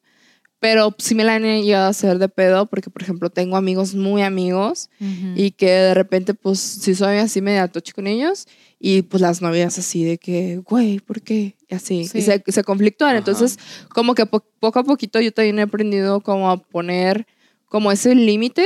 [0.61, 3.95] Pero sí me la han llegado a hacer de pedo porque, por ejemplo, tengo amigos
[3.95, 5.33] muy amigos Ujú.
[5.37, 8.47] y que de repente, pues, sí soy así media tochi con ellos
[8.79, 11.57] y pues las novias así de que, güey, ¿por qué?
[11.69, 12.19] Y así, Sí.
[12.19, 13.11] y se, se conflictúan.
[13.11, 13.19] Ajá.
[13.19, 13.59] Entonces,
[13.89, 17.27] como que po- poco a poquito yo también he aprendido como a poner
[17.67, 18.65] como ese límite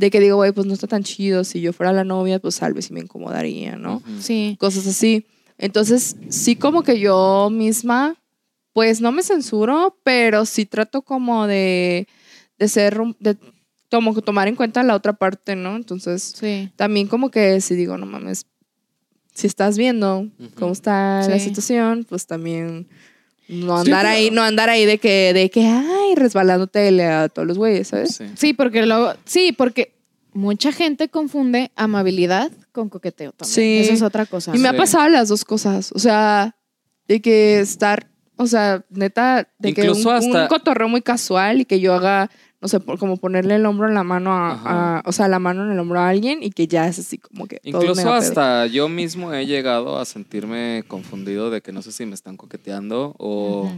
[0.00, 1.44] de que digo, güey, pues no está tan chido.
[1.44, 4.02] Si yo fuera la novia, pues tal vez sí me incomodaría, ¿no?
[4.20, 4.56] Sí.
[4.58, 5.26] Cosas así.
[5.58, 8.16] Entonces, sí como que yo misma,
[8.72, 12.06] pues no me censuro, pero sí trato como de,
[12.58, 13.36] de ser, de
[13.90, 15.76] como tomar en cuenta la otra parte, ¿no?
[15.76, 16.70] Entonces, Sí.
[16.76, 18.46] también como que si digo, no mames,
[19.36, 22.88] si estás viendo cómo está la situación, pues también
[23.48, 24.08] no Sí, andar claro.
[24.08, 28.16] ahí, no andar ahí de que, de que, ay, resbalándote a todos los güeyes, ¿sabes?
[28.16, 28.24] Sí.
[28.34, 29.94] Sí, porque luego, sí, porque
[30.32, 33.54] mucha gente confunde amabilidad con coqueteo también.
[33.54, 33.78] Sí.
[33.80, 34.56] Esa es otra cosa.
[34.56, 36.56] Y me ha pasado las dos cosas, o sea,
[37.06, 41.64] de que estar, o sea, neta, de que un, hasta- un cotorreo muy casual y
[41.64, 45.12] que yo haga, no sé, por- como ponerle el hombro en la mano a, o
[45.12, 47.60] sea, la mano en el hombro a alguien y que ya es así como que
[47.60, 48.12] todo Incluso pedo.
[48.14, 52.36] hasta yo mismo he llegado a sentirme confundido de que no sé si me están
[52.36, 53.70] coqueteando o.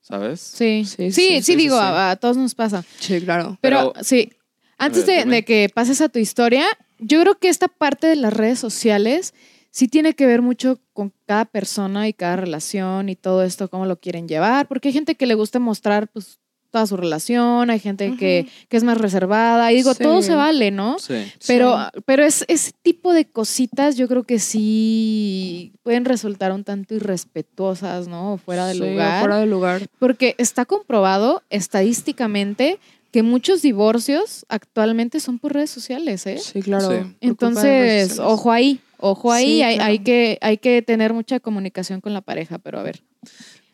[0.00, 0.40] ¿sabes?
[0.40, 0.84] Sí.
[0.84, 1.82] Sí, Sí, sí, sí, sí, digo, sí.
[1.84, 2.84] A, a todos nos pasa.
[2.98, 3.56] Sí, claro.
[3.60, 4.30] Pero, Pero- sí,
[4.78, 5.34] antes ver, de, dime.
[5.36, 6.64] de que pases a tu historia,
[6.98, 9.32] yo creo que esta parte de las redes sociales
[9.72, 13.86] sí tiene que ver mucho con cada persona y cada relación y todo esto, cómo
[13.86, 16.38] lo quieren llevar, porque hay gente que le gusta mostrar pues
[16.70, 20.02] toda su relación, hay gente que, que es más reservada, y digo, Sí.
[20.02, 20.98] todo se vale, ¿no?
[20.98, 21.30] Sí.
[21.46, 22.00] Pero, Sí.
[22.06, 28.08] pero es, ese tipo de cositas yo creo que sí pueden resultar un tanto irrespetuosas,
[28.08, 28.34] ¿no?
[28.34, 29.20] O fuera de Sí, lugar.
[29.20, 29.86] Fuera de lugar.
[29.98, 32.78] Porque está comprobado estadísticamente
[33.10, 36.38] que muchos divorcios actualmente son por redes sociales, ¿eh?
[36.38, 37.06] Sí, claro.
[37.20, 39.90] Entonces, ojo ahí, ojo ahí, Sí, hay, claro.
[39.90, 43.02] hay que, hay que tener mucha comunicación con la pareja, pero a ver.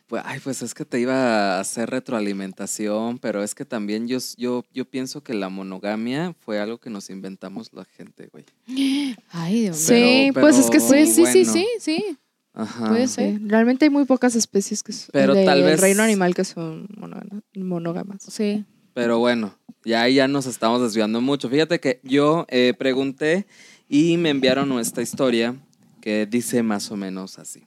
[0.08, 4.18] Pues, ay, pues es que te iba a hacer retroalimentación, pero es que también yo,
[4.36, 8.44] yo, yo pienso que la monogamia fue algo que nos inventamos la gente, güey.
[9.30, 9.86] Ay, Dios mío.
[9.98, 11.06] Sí, Pero- pues es que sí.
[11.06, 12.16] Sí, sí, sí, sí.
[12.54, 12.88] Ajá.
[12.88, 13.40] Puede Sí, ser.
[13.44, 17.42] Realmente hay muy pocas especies que son Pero tal vez- reino animal que son monógama-
[17.54, 18.22] monógamas.
[18.28, 18.64] Sí.
[18.94, 21.48] Pero bueno, ya ahí ya nos estamos desviando mucho.
[21.48, 23.46] Fíjate que yo eh, pregunté
[23.88, 25.56] y me enviaron nuestra historia
[26.00, 27.64] que dice más o menos así.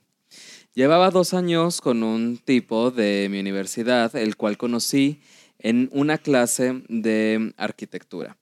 [0.73, 5.19] Llevaba dos años con un tipo de mi universidad, el cual conocí
[5.59, 8.37] en una clase de arquitectura.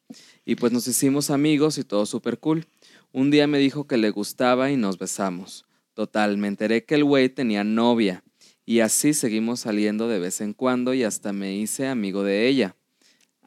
[0.46, 2.68] Y pues nos hicimos amigos y todo súper cool.
[3.12, 5.66] Un día me dijo que le gustaba y nos besamos.
[5.94, 8.24] Total, me enteré que el güey tenía novia.
[8.66, 12.76] Y así seguimos saliendo de vez en cuando y hasta me hice amigo de ella.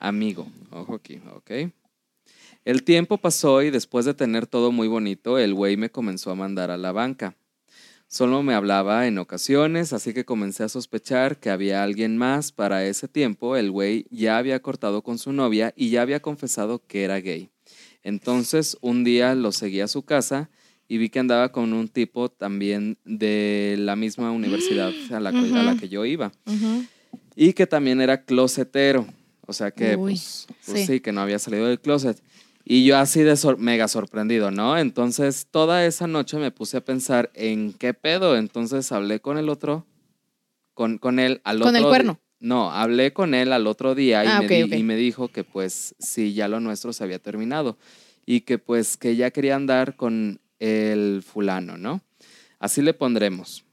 [0.00, 1.72] Amigo, ojo aquí, ¿ok?
[2.64, 6.34] El tiempo pasó y después de tener todo muy bonito, el güey me comenzó a
[6.36, 7.36] mandar a la banca.
[8.06, 12.52] Solo me hablaba en ocasiones, así que comencé a sospechar que había alguien más.
[12.52, 16.82] Para ese tiempo, el güey ya había cortado con su novia y ya había confesado
[16.86, 17.48] que era gay.
[18.04, 20.50] Entonces, un día lo seguí a su casa
[20.88, 25.38] y vi que andaba con un tipo también de la misma universidad a la, que-
[25.38, 25.80] a la Ujú.
[25.80, 26.32] que yo iba
[27.34, 29.06] y que también era closetero.
[29.46, 30.86] O O sea que, Uy, pues, pues sí.
[30.86, 31.00] sí.
[31.00, 32.16] que no había salido del closet.
[32.64, 34.78] Y yo así de sor- mega sorprendido, ¿no?
[34.78, 38.36] Entonces, toda esa noche me puse a pensar en qué pedo.
[38.36, 39.84] Entonces, hablé con el otro,
[40.74, 42.20] con, con él al ¿Con otro el di- cuerno?
[42.40, 44.46] No, hablé con él al otro día y, Ah, me
[44.78, 47.78] y me dijo que pues sí, ya lo nuestro se había terminado
[48.26, 52.00] y que pues que ya quería andar con el fulano, ¿no?
[52.58, 53.64] Así le pondremos.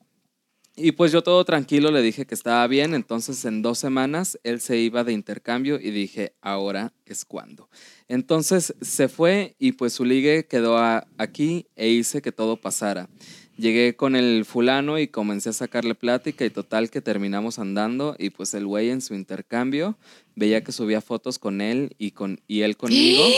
[0.81, 4.61] Y pues yo todo tranquilo le dije que estaba bien, entonces en dos semanas él
[4.61, 7.69] se iba de intercambio y dije, ahora es cuando.
[8.07, 10.77] Entonces se fue y pues su ligue quedó
[11.17, 13.09] aquí e hice que todo pasara.
[13.57, 18.29] Llegué con el fulano y comencé a sacarle plática y total que terminamos andando y
[18.29, 19.97] pues el güey en su intercambio
[20.39, 23.23] veía que subía fotos con él y, con, y él conmigo.
[23.25, 23.29] O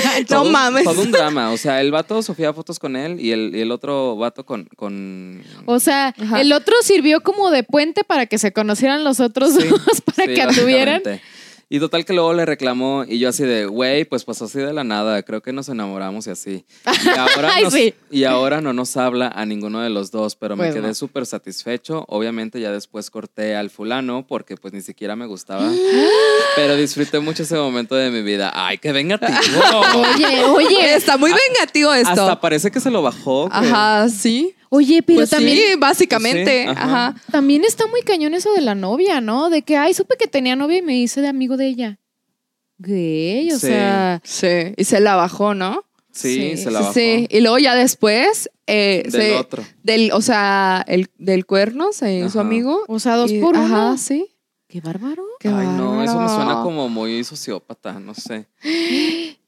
[0.00, 0.84] sea, No todo un- mames.
[0.84, 1.50] Todo un drama.
[1.50, 4.64] O sea, el vato subía fotos con él y el, y el otro vato con.
[4.76, 5.42] con...
[5.66, 6.40] O sea, Ajá.
[6.40, 10.28] el otro sirvió como de puente para que se conocieran los otros Sí, dos, para
[10.28, 11.02] sí, que anduvieran.
[11.74, 14.72] Y total que luego le reclamó y yo así de, güey, pues pasó así de
[14.72, 16.64] la nada, creo que nos enamoramos y así.
[17.04, 17.94] Y ahora, Ay, nos- sí.
[18.12, 20.94] y ahora no nos habla a ninguno de los dos, pero me Pues quedé no.
[20.94, 22.04] súper satisfecho.
[22.06, 25.68] Obviamente ya después corté al fulano porque pues ni siquiera me gustaba,
[26.54, 28.52] pero disfruté mucho ese momento de mi vida.
[28.54, 29.32] Ay, qué vengativo.
[30.14, 32.08] Oye, oye, Está muy vengativo esto.
[32.10, 33.48] Hasta parece que se lo bajó.
[33.50, 34.54] Ajá, sí.
[34.74, 36.64] Oye, pero Pues también, sí, básicamente.
[36.66, 37.06] Pues sí, ajá.
[37.08, 37.20] ajá.
[37.30, 39.50] también está muy cañón eso de la novia, ¿no?
[39.50, 41.98] De que, ay, supe que tenía novia y me hice de amigo de ella.
[42.78, 43.66] Gay, o Sí.
[43.68, 44.74] sea, Sí.
[44.76, 45.84] Y se la bajó, ¿no?
[46.12, 46.92] Sí, Sí, se la bajó.
[46.92, 47.26] Sí.
[47.30, 48.50] Y luego ya después.
[48.66, 49.62] eh, Del se- otro.
[49.82, 52.46] Del, o sea, el, del cuerno, se- su Ajá.
[52.48, 52.82] amigo.
[52.88, 53.64] o sea, dos y- por uno.
[53.90, 54.26] Ajá, sí.
[54.68, 55.22] Qué bárbaro.
[55.38, 56.62] Qué Ay, no, eso me suena bárbaro.
[56.64, 58.46] como muy sociópata, no sé.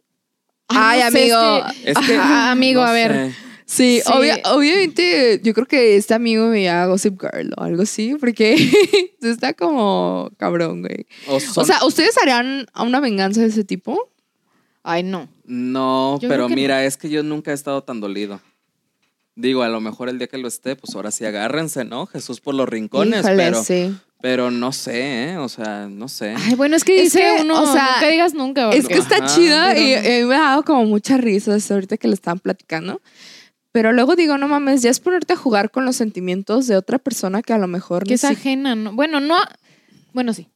[0.68, 1.66] Ay, no sé, amigo.
[1.84, 2.16] es Es que.
[2.16, 3.12] Ah, amigo, no a ver.
[3.32, 3.45] sé.
[3.68, 4.12] Sí, Sí.
[4.12, 8.54] obvia- obviamente yo creo que este amigo me llama Gossip Girl o algo así, porque
[9.20, 11.06] está como cabrón, güey.
[11.28, 14.08] O, sea, ¿ustedes harían una venganza de ese tipo?
[14.84, 15.28] Ay, no.
[15.44, 18.40] No, Yo pero mira, es que yo nunca he estado tan dolido.
[19.34, 22.06] Digo, a lo mejor el día que lo esté, pues ahora sí agárrense, ¿no?
[22.06, 23.94] Jesús por los rincones, Híjole, pero, sí.
[24.22, 25.38] pero no sé, ¿eh?
[25.38, 26.34] O sea, no sé.
[26.38, 28.70] Ay, bueno, es que Es dice que, uno, o sea, nunca digas nunca.
[28.70, 29.26] Es porque- que está Ajá.
[29.26, 33.02] chida y, Pero y me ha dado como mucha risa ahorita que lo estaban platicando.
[33.76, 36.98] Pero luego digo, no mames, ya es ponerte a jugar con los sentimientos de otra
[36.98, 38.94] persona que a lo mejor que es si- ajena, ¿no?
[38.94, 39.36] Bueno, no.
[40.14, 40.48] Bueno, sí.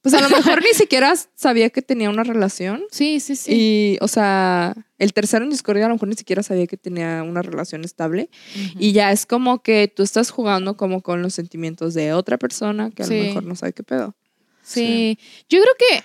[0.00, 0.28] pues a lo
[0.60, 2.84] mejor ni siquiera sabía que tenía una relación.
[2.92, 3.52] Sí, sí, sí.
[3.52, 7.24] Y, o sea, el tercero en discordia a lo mejor ni siquiera sabía que tenía
[7.24, 8.30] una relación estable.
[8.78, 12.90] Y ya es como que tú estás jugando como con los sentimientos de otra persona
[12.92, 13.16] que a Sí.
[13.18, 14.14] lo mejor no sabe qué pedo.
[14.62, 15.18] Sí.
[15.48, 16.04] Yo creo que.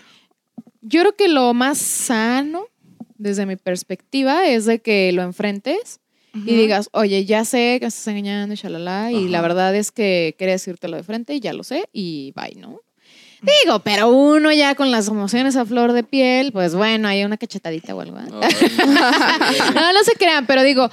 [0.81, 2.65] Yo creo que lo más sano,
[3.17, 5.99] desde mi perspectiva, es de que lo enfrentes
[6.33, 9.91] y digas, oye, ya sé que me estás engañando y shalala, y la verdad es
[9.91, 12.81] que quería decírtelo de frente y ya lo sé, y bye, ¿no?
[13.63, 17.37] Digo, pero uno ya con las emociones a flor de piel, pues bueno, hay una
[17.37, 18.17] cachetadita o algo.
[18.19, 18.23] ¿eh?
[18.31, 18.67] No sé.
[19.75, 20.89] No, se crean, pero digo,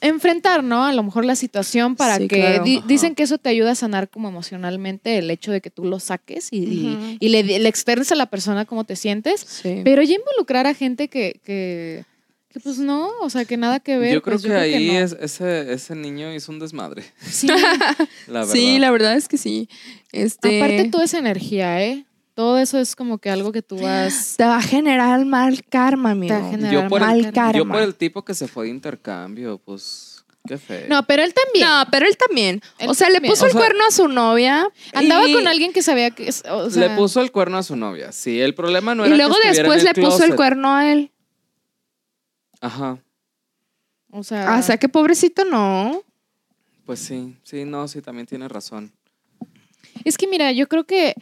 [0.00, 0.84] enfrentar, ¿no?
[0.86, 2.64] A lo mejor la situación para Sí, que claro.
[2.64, 2.86] di- Ajá.
[2.86, 6.00] dicen que eso te ayuda a sanar como emocionalmente el hecho de que tú lo
[6.00, 9.40] saques y, y le, le externes a la persona cómo te sientes.
[9.40, 9.82] Sí.
[9.84, 12.04] Pero ya involucrar a gente que, que,
[12.54, 14.14] que, pues no, o sea, que nada que ver.
[14.14, 14.98] Yo creo pues, que ahí no.
[15.00, 17.48] es- ese, ese niño hizo un desmadre, Sí.
[18.28, 18.52] la verdad.
[18.52, 19.68] Sí, la verdad es que sí.
[20.12, 22.06] Este, Aparte toda esa energía, ¿eh?
[22.34, 24.34] Todo eso es como que algo que tú vas...
[24.36, 26.32] te va a generar mal karma, amigo.
[26.34, 27.58] Te va a generar yo por, mal el, karma.
[27.58, 30.86] yo por el tipo que se fue de intercambio, pues, qué feo.
[30.88, 31.66] No, pero él también.
[31.68, 32.60] No, pero él también.
[32.78, 34.68] Él o sea, le puso O el cuerno a su novia.
[34.92, 36.28] Andaba y- con alguien que sabía que...
[36.28, 38.12] es- O sea, le puso el cuerno a su novia.
[38.12, 40.72] Sí, el problema no y era luego que estuviera después en le puso el cuerno
[40.74, 41.10] a él.
[42.64, 42.98] Ajá.
[44.10, 46.02] O sea, Ah, o sea, que pobrecito no.
[46.86, 48.90] Pues sí, sí, no, sí, también tiene razón.
[50.04, 51.14] es que mira, yo creo que,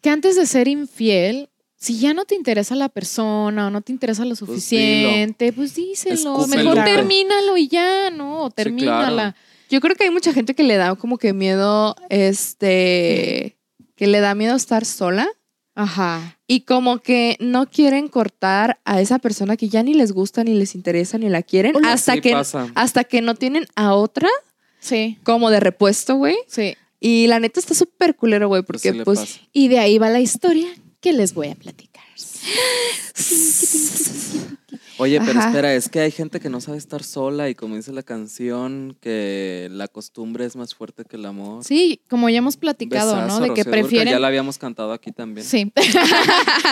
[0.00, 3.92] que antes de ser infiel, si ya no te interesa la persona o no te
[3.92, 6.14] interesa lo suficiente, pues, díselo.
[6.40, 6.70] Escúpelo.
[6.70, 8.44] Mejor termínalo y ya, ¿no?
[8.44, 9.36] O termínala.
[9.68, 13.58] Yo creo que hay mucha gente que le da como que miedo, este,
[13.94, 15.28] que le da miedo estar sola
[15.74, 16.38] Ajá.
[16.52, 20.52] Y como que no quieren cortar a esa persona que ya ni les gusta, ni
[20.54, 22.72] les interesa, ni la quieren, hasta Sí que, pasa.
[22.74, 24.28] hasta que no tienen a otra
[24.80, 26.34] Sí, como de repuesto, güey.
[26.48, 26.74] sí.
[26.98, 29.20] Y la neta está súper culero, güey, Pues porque sí pues...
[29.20, 29.40] pasa.
[29.52, 30.66] Y de ahí va la historia
[31.00, 32.02] que les voy a platicar.
[35.00, 35.48] Oye, pero Ajá.
[35.48, 38.96] espera, es que hay gente que no sabe estar sola y como dice la canción,
[39.00, 41.64] que la costumbre es más fuerte que el amor.
[41.64, 43.46] Sí, como ya hemos platicado, Besazo, ¿no?
[43.46, 44.12] De que Rocío prefieren.
[44.12, 45.46] Ya la habíamos cantado aquí también.
[45.46, 45.72] Sí.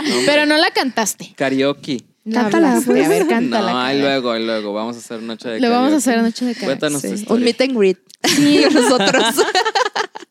[0.09, 0.15] No.
[0.27, 1.33] Pero no la cantaste.
[1.37, 2.03] Karaoke.
[2.25, 3.05] La Cántala, pues.
[3.07, 3.73] A ver, cántala.
[3.73, 4.01] no, ahí cántala.
[4.15, 4.73] luego, ahí luego.
[4.75, 5.97] Vamos a hacer noche de Le vamos a karaoke.
[6.11, 6.67] hacer noche de karaoke.
[6.79, 7.35] Cuéntanos tu Sí, historia.
[7.37, 7.99] Un meet and greet.
[8.25, 9.25] Sí, nosotros.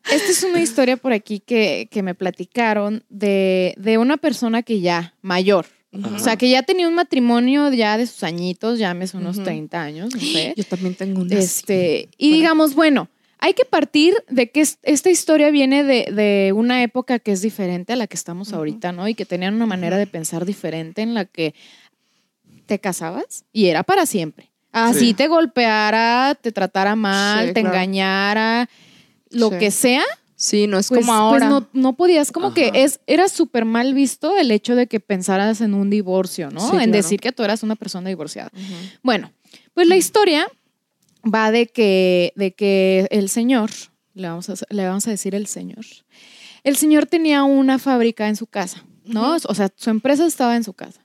[0.09, 4.79] Esta es una historia por aquí que, que me platicaron de, de una persona que
[4.79, 5.65] ya, mayor.
[5.93, 9.45] O sea, que ya tenía un matrimonio ya de sus añitos, llámese unos Ujú.
[9.45, 10.53] 30 años, no sé.
[10.55, 11.35] Yo también tengo así.
[11.35, 12.35] Este, y Bueno.
[12.37, 13.09] digamos, bueno,
[13.39, 17.41] hay que partir de que es- esta historia viene de, de una época que es
[17.41, 18.57] diferente a la que estamos Ujú.
[18.57, 19.07] ahorita, ¿no?
[19.07, 21.55] Y que tenían una manera de pensar diferente en la que
[22.65, 24.51] te casabas y era para siempre.
[24.73, 25.13] Así Sí.
[25.13, 27.75] te golpeara, te tratara mal, Sí, te claro.
[27.75, 28.69] engañara,
[29.29, 29.57] lo Sí.
[29.57, 30.03] que sea,
[30.39, 31.49] Sí, no es pues, como pues ahora.
[31.49, 35.61] no, no podías, como que es, era súper mal visto el hecho de que pensaras
[35.61, 36.61] en un divorcio, ¿no?
[36.61, 36.91] Sí, en claro.
[36.91, 38.51] decir que tú eras una persona divorciada.
[39.01, 39.31] Bueno,
[39.73, 40.47] pues la historia
[41.25, 43.71] va de que, de que el señor,
[44.13, 45.85] le vamos, a, le vamos a decir el señor,
[46.63, 49.37] el señor tenía una fábrica en su casa, ¿no?
[49.43, 51.01] O sea, su empresa estaba en su casa.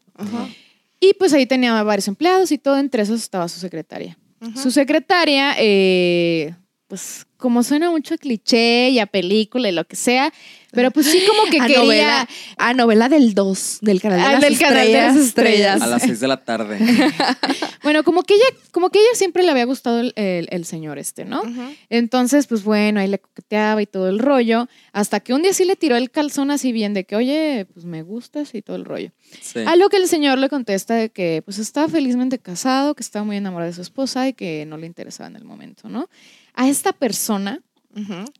[1.00, 4.18] Y pues ahí tenía varios empleados y todo, entre esos estaba su secretaria.
[4.60, 6.54] Su secretaria, eh,
[6.92, 10.30] pues como suena mucho a cliché y a película y lo que sea,
[10.72, 11.80] pero pues sí como que a quería...
[11.84, 12.28] novela,
[12.58, 15.80] a novela del 2, del canal de Ah, las del canal de las estrellas.
[15.80, 16.78] A las 6 de la tarde.
[17.82, 20.98] Bueno, como que ella, como que ella siempre le había gustado el, el- el señor
[21.00, 21.42] este, ¿no?
[21.90, 25.64] Entonces, pues bueno, ahí le coqueteaba y todo el rollo, hasta que un día sí
[25.64, 28.84] le tiró el calzón así bien de que, oye, pues me gustas y todo el
[28.84, 29.10] rollo.
[29.40, 29.60] Sí.
[29.66, 33.24] A lo que el señor le contesta de que pues estaba felizmente casado, que estaba
[33.24, 36.08] muy enamorado de su esposa y que no le interesaba en el momento, ¿no?
[36.54, 37.60] A esta persona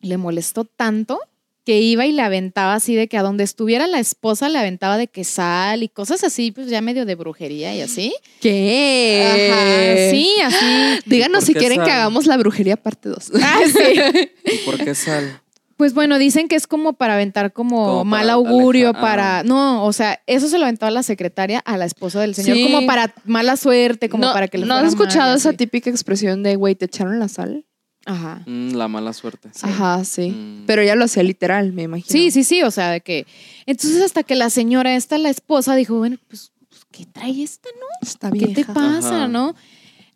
[0.00, 1.20] le molestó tanto
[1.64, 4.96] que iba y le aventaba así de que a donde estuviera la esposa le aventaba
[4.98, 8.12] de que sal y cosas así, pues ya medio de brujería y así.
[8.40, 9.28] ¿Qué?
[9.50, 11.02] Ajá, sí, así.
[11.06, 13.32] Díganos ¿Por si quieren que hagamos la brujería parte 2.
[13.42, 14.00] Ah, sí.
[14.44, 15.38] ¿Y por qué sal?
[15.76, 19.38] Pues bueno, dicen que es como para aventar como, Como mal para augurio, alejar- para...
[19.40, 19.42] ah.
[19.44, 22.64] No, o sea, eso se lo aventaba la secretaria a la esposa del señor, Sí.
[22.72, 25.58] como para mala suerte, como no, para que le ¿No has escuchado esa así.
[25.58, 27.64] típica expresión de, güey, te echaron la sal?
[28.04, 28.42] Ajá.
[28.46, 29.50] Mm, la mala suerte.
[29.62, 30.30] Ajá, sí.
[30.30, 30.64] Mm.
[30.66, 32.08] Pero ella lo hacía literal, me imagino.
[32.10, 33.26] Sí, sí, sí, o sea, de que...
[33.66, 37.68] Entonces hasta que la señora esta, la esposa, dijo, bueno, pues, pues, ¿qué trae esta,
[37.78, 37.86] no?
[38.06, 39.28] Está ¿Qué te pasa, Ajá.
[39.28, 39.54] no?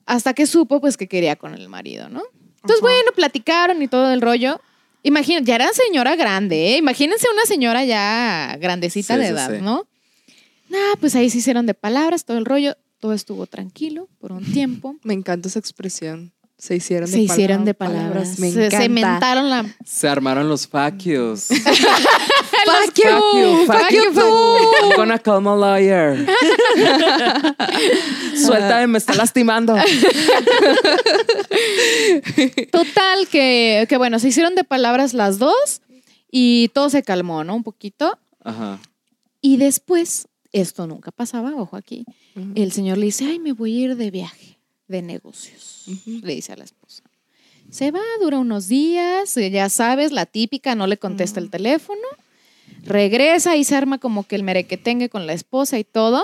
[0.04, 2.22] Hasta que supo, pues, que quería con el marido, ¿no?
[2.56, 2.80] Entonces, Ajá.
[2.80, 4.60] bueno, platicaron y todo el rollo.
[5.04, 6.78] Imagínense, ya era señora grande, ¿eh?
[6.78, 9.62] Imagínense una señora ya grandecita Sí, de edad, sí.
[9.62, 9.86] ¿no?
[10.68, 12.76] Nah, pues ahí se hicieron de palabras, todo el rollo.
[12.98, 14.96] Todo estuvo tranquilo por un tiempo.
[15.04, 16.32] Me encanta esa expresión.
[16.58, 18.38] Se hicieron Se de hicieron de palabras.
[18.38, 18.82] Me se encanta.
[18.82, 19.66] cementaron la...
[19.84, 20.66] Se armaron los
[22.96, 24.02] you, fuck you,
[24.82, 26.26] I'm gonna call my lawyer.
[28.34, 29.74] Suéltame, me está lastimando.
[32.72, 35.82] Total, que, que bueno, se hicieron de palabras las dos
[36.30, 37.54] y todo se calmó, ¿no?
[37.54, 38.18] Un poquito.
[38.42, 38.80] Ajá.
[39.40, 42.04] Y después, esto nunca pasaba, ojo aquí,
[42.54, 44.55] el señor le dice, ay, me voy a ir de viaje,
[44.88, 47.02] de negocios, le dice a la esposa.
[47.70, 52.06] Se va, dura unos días, eh, ya sabes, la típica, no le contesta el teléfono,
[52.82, 56.22] regresa y se arma como que el merequetengue con la esposa y todo,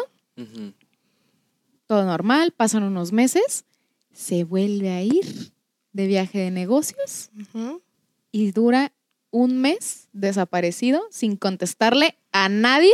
[1.86, 3.64] todo normal, pasan unos meses,
[4.12, 5.52] se vuelve a ir
[5.92, 7.30] de viaje de negocios
[8.30, 8.92] y dura
[9.30, 12.92] un mes desaparecido sin contestarle a nadie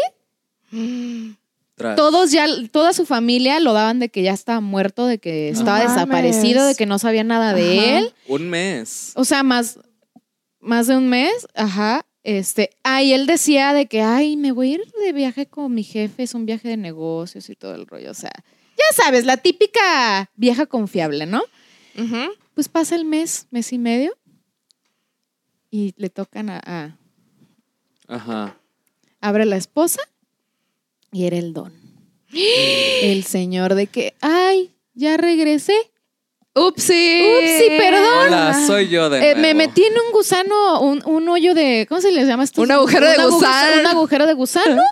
[1.79, 1.97] Tras.
[1.97, 5.79] todos ya, toda su familia lo daban de que ya estaba muerto, de que estaba
[5.79, 5.95] mames.
[5.95, 7.99] desaparecido, de que no sabía nada de Ajá.
[8.01, 8.15] él.
[8.27, 9.13] Un mes.
[9.15, 9.79] O sea, más,
[10.61, 12.05] más de un mes, ajá.
[12.25, 15.73] Este, ah, y él decía de que, ay, me voy a ir de viaje con
[15.73, 18.11] mi jefe, es un viaje de negocios y todo el rollo.
[18.11, 18.33] O sea,
[18.77, 21.43] ya sabes, la típica vieja confiable, ¿no?
[22.55, 24.17] Pues pasa el mes, mes y medio,
[25.71, 26.97] y le tocan a, a-
[28.09, 28.57] Ajá.
[29.21, 30.01] abre la esposa
[31.13, 31.73] y era el don.
[32.33, 35.75] El señor de que, ay, ya regresé.
[36.55, 37.23] Upsi.
[37.37, 38.27] Upsi, perdón.
[38.27, 42.01] Hola, soy yo de Eh, me metí en un gusano, un, un hoyo de, ¿cómo
[42.01, 42.61] se les llama esto?
[42.63, 43.81] Un agujero de gusano.
[43.81, 44.83] Un agujero de gusano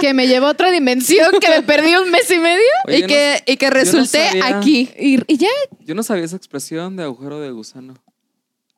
[0.00, 2.62] que me llevó a otra dimensión, que me perdí un mes y medio.
[2.88, 4.46] Oye, y, no- que, y que resulté sabía.
[4.56, 4.88] aquí.
[4.98, 5.48] Y, y ya,
[5.80, 7.94] Yo no sabía esa expresión de agujero de gusano.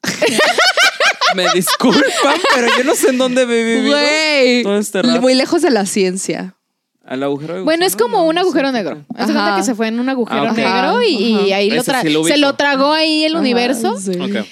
[1.36, 3.90] Me disculpan, pero yo no sé en dónde he vivido.
[3.92, 4.62] Güey.
[4.62, 5.20] Todo este rato.
[5.20, 6.56] Muy lejos de la ciencia.
[7.06, 9.04] Al agujero de bueno, es como un agujero negro.
[9.14, 10.56] Haz de cuenta que se fue en un agujero Ah, ok.
[10.56, 12.38] negro y, ahí lo Ese tra- sí lo se ubico.
[12.46, 13.96] lo tragó ahí el Ajá, universo.
[14.00, 14.12] sí.
[14.18, 14.46] Ok.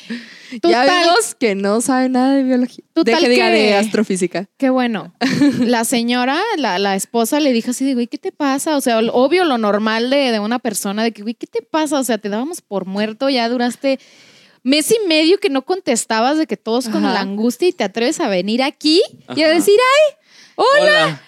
[0.52, 0.86] Ya Total.
[0.86, 2.84] vemos que no sabe nada de biología.
[2.92, 4.50] Total de que diga que- de astrofísica.
[4.58, 5.14] Qué bueno.
[5.60, 8.76] La señora, la, la esposa le dijo así de, güey, ¿qué te pasa?
[8.76, 11.62] O sea, lo- obvio lo normal de, de una persona, de que, güey, ¿qué te
[11.62, 11.98] pasa?
[11.98, 13.98] O sea, te dábamos por muerto, ya duraste
[14.62, 17.14] mes y medio que no contestabas, de que todos con Ajá.
[17.14, 19.00] la angustia y te atreves a venir aquí
[19.34, 19.54] y a Ajá.
[19.54, 20.14] decir, ay,
[20.56, 21.22] Hola.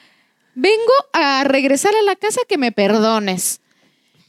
[0.55, 3.61] Vengo a regresar a la casa que me perdones.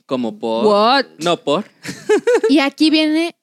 [0.05, 0.65] Como por.
[0.65, 1.05] What?
[1.19, 1.65] No por.
[2.49, 3.35] Y aquí viene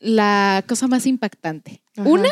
[0.00, 1.80] la cosa más impactante.
[1.96, 2.08] Ajá.
[2.08, 2.28] Una,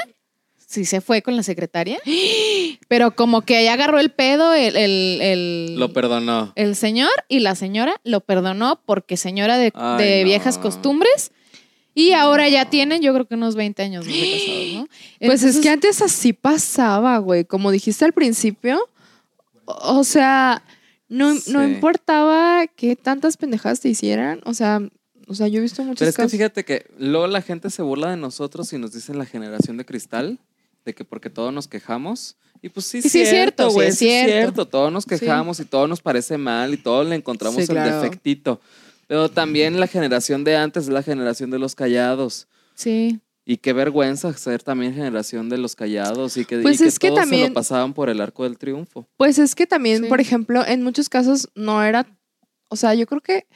[0.59, 1.99] sí se fue con la secretaria,
[2.89, 6.53] pero como que ya agarró el pedo el, el, el- Lo perdonó.
[6.57, 10.25] el señor y la señora lo perdonó porque señora de, Ay, de no.
[10.27, 11.33] viejas costumbres.
[11.93, 14.89] Y ahora ya tienen, yo creo que unos 20 años de casados, ¿no?
[15.27, 17.45] Pues es que antes así pasaba, güey.
[17.45, 18.89] Como dijiste al principio,
[19.77, 20.63] o sea,
[21.09, 24.41] no, no importaba que tantas pendejadas te hicieran.
[24.45, 24.81] O sea,
[25.27, 27.83] o sea, yo he visto muchos Pero es que fíjate que luego la gente se
[27.83, 30.39] burla de nosotros y nos dicen la generación de cristal,
[30.85, 32.37] de que porque todos nos quejamos.
[32.63, 34.33] Y pues sí, Y sí es cierto, güey, es sí es cierto.
[34.41, 34.69] cierto.
[34.69, 38.61] Todos nos quejamos y todo nos parece mal y todos le encontramos Sí, el defectito.
[39.07, 42.47] Pero también la generación de antes es la generación de los callados.
[42.75, 43.21] Sí.
[43.51, 47.01] Y qué vergüenza ser también generación de los callados y que, y Pues que es
[47.01, 49.09] que todos se lo pasaban por el arco del triunfo.
[49.17, 50.09] Pues es que también, Sí.
[50.09, 52.07] por ejemplo, en muchos casos no era.
[52.69, 53.49] O sea, yo creo que.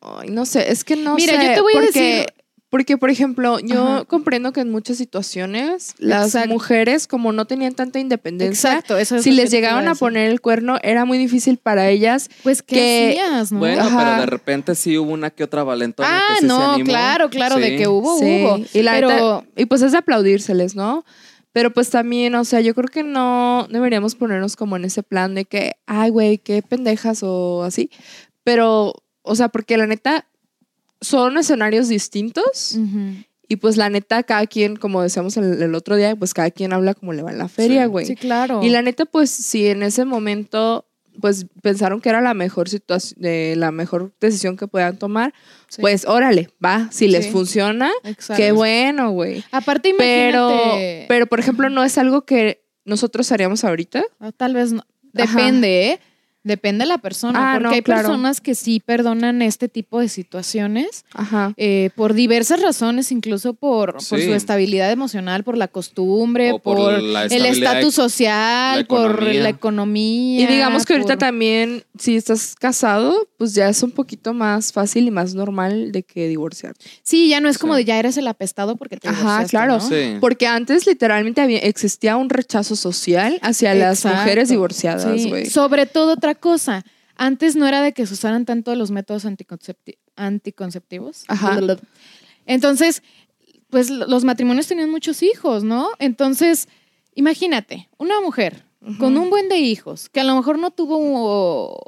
[0.00, 1.44] Ay, no sé, es que no Mira, sé.
[1.48, 2.26] yo te voy a decir-
[2.74, 4.04] Porque, por ejemplo, yo Ajá.
[4.04, 6.48] comprendo que en muchas situaciones las Exacto.
[6.48, 10.40] mujeres, como no tenían tanta independencia, Exacto, eso es si les llegaban a poner el
[10.40, 12.28] cuerno, era muy difícil para ellas.
[12.42, 13.60] Pues, ¿qué que- hacías, no?
[13.60, 13.96] Bueno, Ajá.
[13.96, 16.88] pero de repente sí hubo una que otra valentona ah, que sí se no, animó.
[16.90, 18.64] claro, claro, de que hubo, Sí, hubo.
[18.74, 21.04] Y, la pero, neta- y pues es de aplaudírseles, ¿no?
[21.52, 25.36] Pero pues también, o sea, yo creo que no deberíamos ponernos como en ese plan
[25.36, 27.88] de que, ay, güey, qué pendejas o así.
[28.42, 30.26] Pero, o sea, porque la neta
[31.04, 32.76] son escenarios distintos
[33.48, 36.72] y pues la neta cada quien, como decíamos el, el otro día, pues cada quien
[36.72, 38.06] habla como le va en la feria, güey.
[38.06, 38.62] Sí, claro.
[38.62, 40.86] Y la neta, pues si en ese momento
[41.20, 43.20] pues pensaron que era la mejor situación,
[43.60, 45.32] la mejor decisión que podían tomar,
[45.68, 45.80] Sí.
[45.80, 48.40] pues órale, va, si les funciona, Exacto.
[48.42, 49.44] qué bueno, güey.
[49.52, 51.04] Aparte, Pero, imagínate.
[51.08, 54.02] pero, por ejemplo, no es algo que nosotros haríamos ahorita.
[54.18, 54.80] Ah, Tal vez no.
[55.16, 55.36] Ajá.
[55.38, 56.00] Depende, ¿eh?
[56.44, 57.52] Depende de la persona.
[57.52, 58.02] Ah, porque no, hay claro.
[58.02, 61.54] personas que sí perdonan este tipo de situaciones Ajá.
[61.56, 67.02] eh, por diversas razones, incluso por, su estabilidad emocional, por la costumbre, O por por,
[67.02, 70.42] la el estatus social, la por la economía.
[70.42, 75.06] Y digamos que ahorita también, si estás casado, pues ya es un poquito más fácil
[75.06, 76.84] y más normal de que divorciarte.
[77.02, 77.78] Sí, ya no es como Sí.
[77.78, 79.74] de ya eres el apestado porque te Ajá, claro.
[79.74, 79.80] ¿no?
[79.80, 80.18] Sí.
[80.20, 85.46] Porque antes literalmente había, existía un rechazo social hacia las mujeres divorciadas, Sí, güey.
[85.46, 86.84] Sobre todo otra cosa.
[87.16, 91.24] Antes no era de que se usaran tanto los métodos anticoncepti- anticonceptivos.
[91.28, 91.58] Ajá.
[92.46, 93.02] Entonces,
[93.70, 95.90] pues lo- los matrimonios tenían muchos hijos, ¿no?
[95.98, 96.68] Entonces,
[97.14, 98.64] imagínate, una mujer
[98.98, 101.80] con un buen de hijos, que a lo mejor no tuvo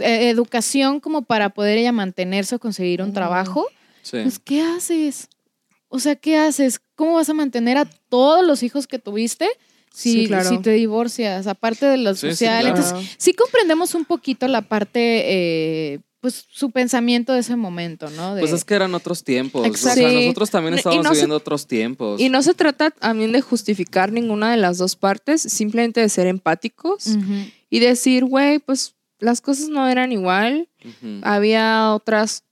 [0.00, 3.66] eh, educación como para poder ella mantenerse o conseguir un trabajo,
[4.02, 4.18] Sí.
[4.22, 5.28] pues ¿qué haces?
[5.88, 6.80] O sea, ¿qué haces?
[6.94, 9.48] ¿Cómo vas a mantener a todos los hijos que tuviste
[9.92, 10.48] si, Sí, claro.
[10.48, 11.46] si te divorcias?
[11.46, 12.62] Aparte de lo Sí, sí, social.
[12.64, 12.76] claro.
[12.78, 15.22] Entonces, sí comprendemos un poquito la parte,
[15.94, 18.34] eh, pues su pensamiento de ese momento, ¿no?
[18.36, 19.66] De- Pues es que eran otros tiempos.
[19.66, 20.00] Exacto.
[20.00, 20.16] O sea, Sí.
[20.26, 22.20] nosotros también se- viviendo otros tiempos.
[22.20, 26.28] Y no se trata también de justificar ninguna de las dos partes, simplemente de ser
[26.28, 27.06] empáticos
[27.70, 30.68] y decir, güey, pues las cosas no eran igual,
[31.22, 32.44] había otras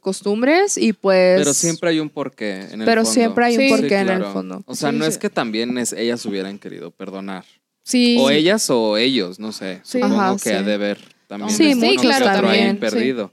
[0.00, 1.38] costumbres y pues...
[1.40, 3.12] Pero siempre hay un porqué en el Pero fondo.
[3.14, 3.68] siempre hay un Sí.
[3.68, 4.62] porqué en el fondo.
[4.66, 5.10] O sea, Sí, no sí.
[5.10, 7.44] es que también es, ellas hubieran querido perdonar.
[7.82, 8.16] Sí.
[8.20, 9.80] O ellas o ellos, no sé.
[9.84, 9.98] Sí.
[10.00, 10.50] Supongo Ajá, que sí.
[10.50, 11.50] ha de ver también.
[11.50, 12.80] Sí, que claro, otro ahí también, sí.
[12.80, 13.32] perdido.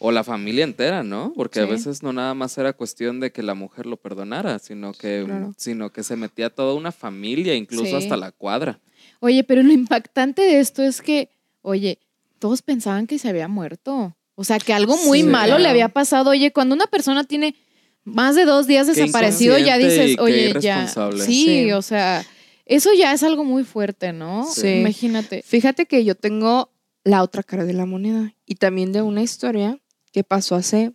[0.00, 1.32] O la familia entera, ¿no?
[1.34, 4.92] Porque a veces no nada más era cuestión de que la mujer lo perdonara, sino
[4.92, 5.52] que, Claro.
[5.56, 7.94] sino que se metía toda una familia, incluso Sí.
[8.04, 8.78] hasta la cuadra.
[9.20, 11.30] Oye, pero lo impactante de esto es que,
[11.62, 11.98] oye,
[12.38, 14.14] todos pensaban que se había muerto.
[14.40, 15.24] O sea, que algo muy Sí.
[15.24, 16.30] malo le había pasado.
[16.30, 17.56] Oye, cuando una persona tiene
[18.04, 20.86] más de dos días desaparecido, ya dices, oye, ya.
[20.86, 21.72] Sí, Sí.
[21.72, 22.24] o sea,
[22.64, 24.46] eso ya es algo muy fuerte, ¿no?
[24.48, 24.68] Sí.
[24.68, 25.42] Imagínate.
[25.42, 26.70] Fíjate que yo tengo
[27.02, 29.78] la otra cara de la moneda y también de una historia
[30.12, 30.92] que pasó hace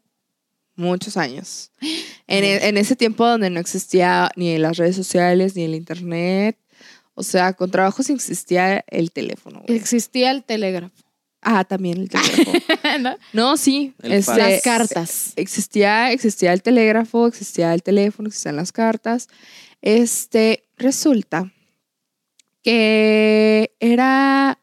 [0.76, 1.72] muchos años.
[2.28, 6.58] En, e- en ese tiempo donde no existía ni las redes sociales ni el internet.
[7.14, 9.62] O sea, con trabajos existía el teléfono.
[9.68, 9.78] güey.
[9.78, 10.96] Existía el telégrafo.
[11.46, 12.60] Ah, también el teléfono.
[13.02, 13.18] ¿no?
[13.34, 13.94] No, sí.
[14.02, 14.38] Este.
[14.38, 15.34] Las cartas.
[15.36, 19.28] Existía, existía el telégrafo, existía el teléfono, existían las cartas.
[19.82, 21.52] Este, resulta
[22.64, 24.60] que era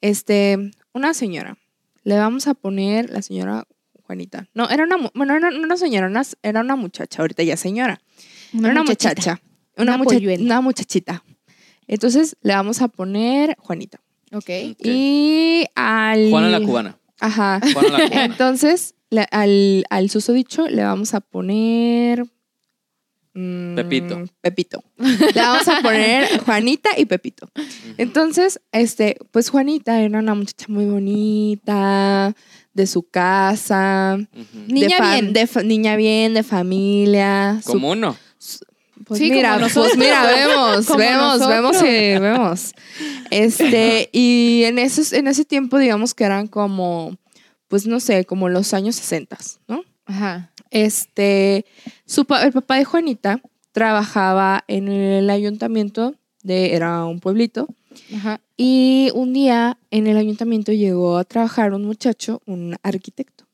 [0.00, 1.56] este, una señora.
[2.04, 3.66] Le vamos a poner la señora
[4.04, 4.48] Juanita.
[4.54, 8.00] No, era una, bueno, era una señora, una- era una muchacha, ahorita ya señora.
[8.52, 9.10] era una muchachita.
[9.10, 9.40] muchacha.
[9.76, 11.22] Una, Una mucha- una muchachita.
[11.86, 14.00] Entonces le vamos a poner Juanita.
[14.32, 14.50] Ok.
[14.70, 14.86] Ok.
[14.86, 16.30] Y al...
[16.30, 16.98] Juana la cubana.
[17.20, 17.60] Ajá.
[17.72, 18.24] Juana la cubana.
[18.24, 22.24] Entonces, le- al, al susodicho le vamos a poner
[23.34, 24.24] mm, Pepito.
[24.40, 24.84] Pepito.
[24.98, 27.48] Le vamos a poner Juanita y Pepito.
[27.96, 32.34] Entonces, este, pues Juanita era una muchacha muy bonita,
[32.74, 34.66] de su casa, Ujú.
[34.68, 35.32] de Niña fa- bien.
[35.32, 37.60] de fa- niña bien, de familia.
[37.64, 38.16] su- Como uno.
[39.04, 41.48] Pues Sí, mira, pues mira, vemos, vemos, nosotros.
[41.48, 42.72] vemos y vemos.
[43.30, 47.16] Este, y en esos, en ese tiempo, digamos que eran como,
[47.68, 49.36] pues no sé, como los años 60,
[49.68, 49.84] ¿no?
[50.06, 50.50] Ajá.
[50.70, 51.64] Este,
[52.06, 53.40] su el papá de Juanita
[53.72, 57.68] trabajaba en el ayuntamiento de, era un pueblito,
[58.14, 58.40] Ajá.
[58.56, 63.44] y un día en el ayuntamiento llegó a trabajar un muchacho, un arquitecto.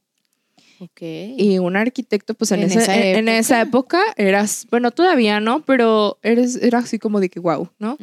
[0.81, 1.01] Ok.
[1.03, 3.39] Y un arquitecto, pues en, esa en- en época.
[3.39, 7.97] esa época eras, bueno, todavía no, pero eres, era así como de que wow, ¿no?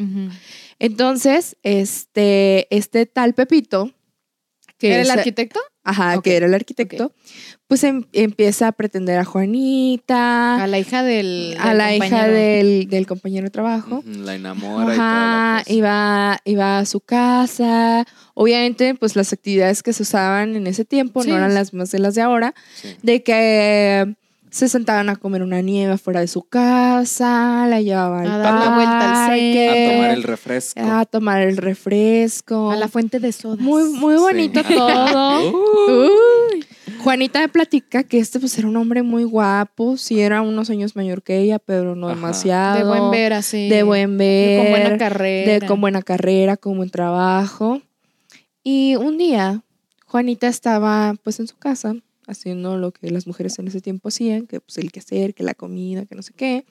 [0.80, 3.92] Entonces, este, este tal Pepito,
[4.78, 5.60] que ¿Era el arquitecto?
[5.84, 7.12] Ajá, que era el arquitecto,
[7.68, 11.56] pues em- empieza a pretender a Juanita, A la hija del.
[11.60, 14.04] a del la hija del, del compañero de trabajo.
[14.06, 18.06] La enamora Ajá, y la iba, a su casa.
[18.36, 21.30] Obviamente, pues las actividades que se usaban en ese tiempo Sí.
[21.30, 22.54] no eran las mismas de las de ahora.
[22.76, 22.96] Sí.
[23.02, 24.16] De que
[24.52, 28.76] se sentaban a comer una nieve fuera de su casa, la llevaban A dar la
[28.76, 30.82] vuelta al parque, A tomar el refresco.
[30.82, 32.70] a tomar el refresco.
[32.72, 33.60] A la fuente de sodas.
[33.60, 34.74] muy, muy bonito Sí.
[34.76, 35.52] todo.
[35.52, 36.10] Uh,
[37.04, 40.96] Juanita me platica que este pues era un hombre muy guapo, sí era unos años
[40.96, 42.16] mayor que ella, pero no Ajá.
[42.16, 42.78] demasiado.
[42.78, 43.70] De buen ver, así.
[43.70, 44.60] De buen ver.
[44.62, 45.52] Con buena carrera.
[45.54, 47.82] de con buena carrera, con buen trabajo.
[48.64, 49.64] Y un día,
[50.06, 51.96] Juanita estaba pues en su casa
[52.32, 55.54] haciendo lo que las mujeres en ese tiempo hacían, que pues el quehacer, que la
[55.54, 56.66] comida, que no sé qué,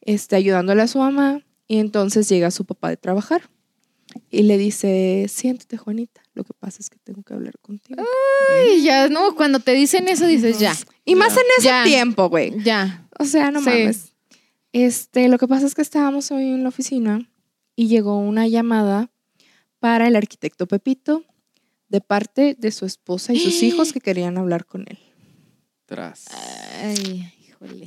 [0.00, 1.42] este, ayudándole a su mamá.
[1.66, 3.42] Y entonces llega su papá de trabajar
[4.30, 8.02] y le dice, siéntate Juanita, lo que pasa es que tengo que hablar contigo.
[8.60, 10.74] Ay, ya, no, cuando te dicen eso dices ya.
[11.06, 11.40] y más Ya.
[11.40, 11.84] en ese Ya.
[11.84, 12.52] tiempo, güey.
[12.62, 13.08] Ya.
[13.18, 13.66] O sea, no Sí.
[13.70, 14.12] mames.
[14.72, 17.30] Este, lo que pasa es que estábamos hoy en la oficina
[17.76, 19.10] y llegó una llamada
[19.78, 21.24] para el arquitecto Pepito
[21.94, 24.98] de parte de su esposa y sus hijos que querían hablar con él.
[25.86, 26.24] Tras.
[26.82, 27.84] Ay, híjole.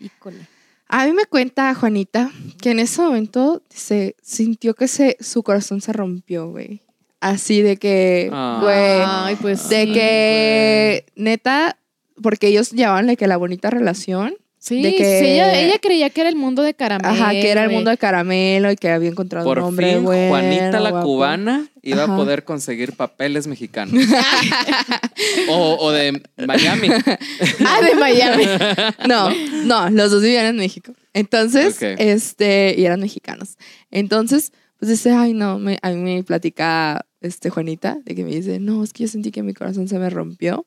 [0.00, 0.48] Híjole.
[0.88, 2.30] A mí me cuenta Juanita
[2.62, 6.80] que en ese momento se sintió que se, su corazón se rompió, güey.
[7.20, 8.60] Así de que, Ah.
[8.62, 9.92] güey, Ay, pues de sí.
[9.92, 11.76] que neta,
[12.22, 14.34] porque ellos llevaban de que la bonita relación,
[14.66, 17.12] Sí, de que- sí, ella, ella creía que era el mundo de caramelo.
[17.12, 20.04] ajá, que era el mundo de caramelo y que había encontrado Por un hombre fin,
[20.04, 21.06] bueno, Juanita la guapo.
[21.06, 22.14] cubana iba Ajá.
[22.14, 23.92] a poder conseguir papeles mexicanos.
[25.50, 26.88] o, o de Miami.
[27.66, 28.44] Ah, de Miami.
[29.06, 29.28] No,
[29.64, 30.94] no, los dos vivían en México.
[31.12, 33.56] Entonces, este, y eran mexicanos.
[33.90, 38.30] Entonces, pues dice, ay, no, me, a mí me platica este Juanita, de que me
[38.34, 40.66] dice, no, es que yo sentí que mi corazón se me rompió.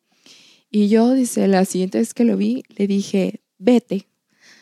[0.70, 4.08] Y yo, dice, la siguiente vez que lo vi, le dije, vete,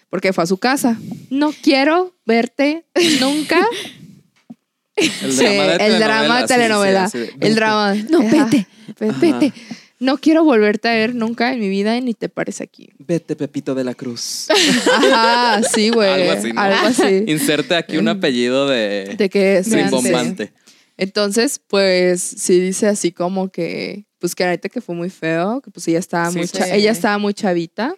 [0.09, 0.97] porque fue a su casa.
[1.29, 2.85] No quiero verte
[3.19, 3.65] nunca.
[4.95, 7.03] El Sí, el drama de sí, sí, telenovela.
[7.03, 7.95] así de, el drama.
[8.09, 8.65] No, vete,
[8.97, 9.33] vete.
[9.33, 9.53] vete.
[9.99, 12.89] No quiero volverte a ver nunca en mi vida y ni te pares aquí.
[12.99, 14.47] Vete, Pepito de la Cruz.
[14.49, 16.09] Ajá, sí, güey.
[16.09, 16.61] Algo así, ¿no?
[16.61, 17.23] Algo así.
[17.27, 20.53] Inserte aquí un apellido de, De que sí, rimbombante.
[20.95, 25.71] Entonces, pues sí dice así como que, pues que ahorita que fue muy feo, que
[25.71, 27.95] pues ella estaba Sí, muy, ella estaba muy chavita,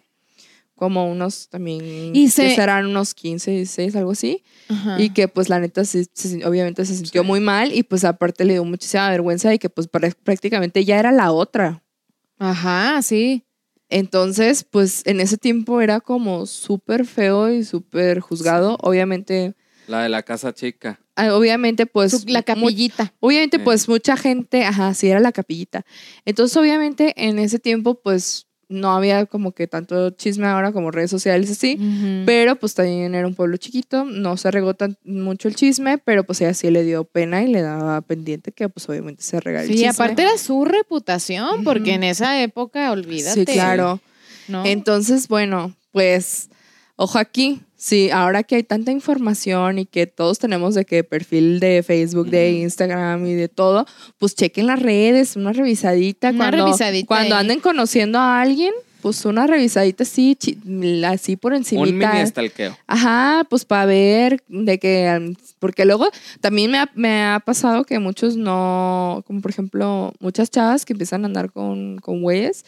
[0.78, 4.98] como unos también, Y que se- serán unos 15, 16, algo así, Ajá.
[4.98, 7.26] y que pues la neta sí, se- obviamente se sintió Sí.
[7.28, 10.98] muy mal y pues aparte le dio muchísima vergüenza y que pues prá- prácticamente ya
[10.98, 11.82] era la otra.
[12.38, 13.44] Ajá, sí.
[13.90, 19.54] Entonces, pues en ese tiempo era como súper feo y súper juzgado, obviamente,
[19.86, 21.00] La de la casa chica.
[21.16, 23.14] ah, obviamente pues la capillita.
[23.20, 23.62] Obviamente, Sí.
[23.64, 25.86] pues mucha gente, ajá, sí era la capillita.
[26.26, 31.10] Entonces, obviamente, en ese tiempo, pues no había como que tanto chisme ahora como redes
[31.10, 31.78] sociales así.
[32.26, 36.24] Pero pues también era un pueblo chiquito, no se regó tan mucho el chisme, pero
[36.24, 39.62] pues ella sí le dio pena y le daba pendiente que pues obviamente se regara
[39.64, 39.88] el Sí, chisme.
[39.88, 43.46] aparte era su reputación, porque en esa época, olvídate.
[43.46, 44.00] Sí, claro.
[44.48, 44.64] ¿no?
[44.66, 46.48] Entonces, bueno, pues
[46.96, 47.60] ojo aquí.
[47.80, 52.28] Sí, ahora que hay tanta información y que todos tenemos de que perfil de Facebook,
[52.28, 52.50] de.
[52.50, 53.86] Instagram y de todo,
[54.18, 56.30] pues chequen las redes, una revisadita.
[56.30, 57.40] Una cuando, revisadita Cuando ahí.
[57.42, 60.36] anden conociendo a alguien, pues una revisadita así,
[61.06, 61.82] así por encima.
[61.82, 62.76] Un mini estalqueo.
[62.88, 66.08] Ajá, pues para ver de que, um, porque luego
[66.40, 70.94] también me ha, me ha pasado que muchos no, como por ejemplo, muchas chavas que
[70.94, 72.64] empiezan a andar con, con güeyes,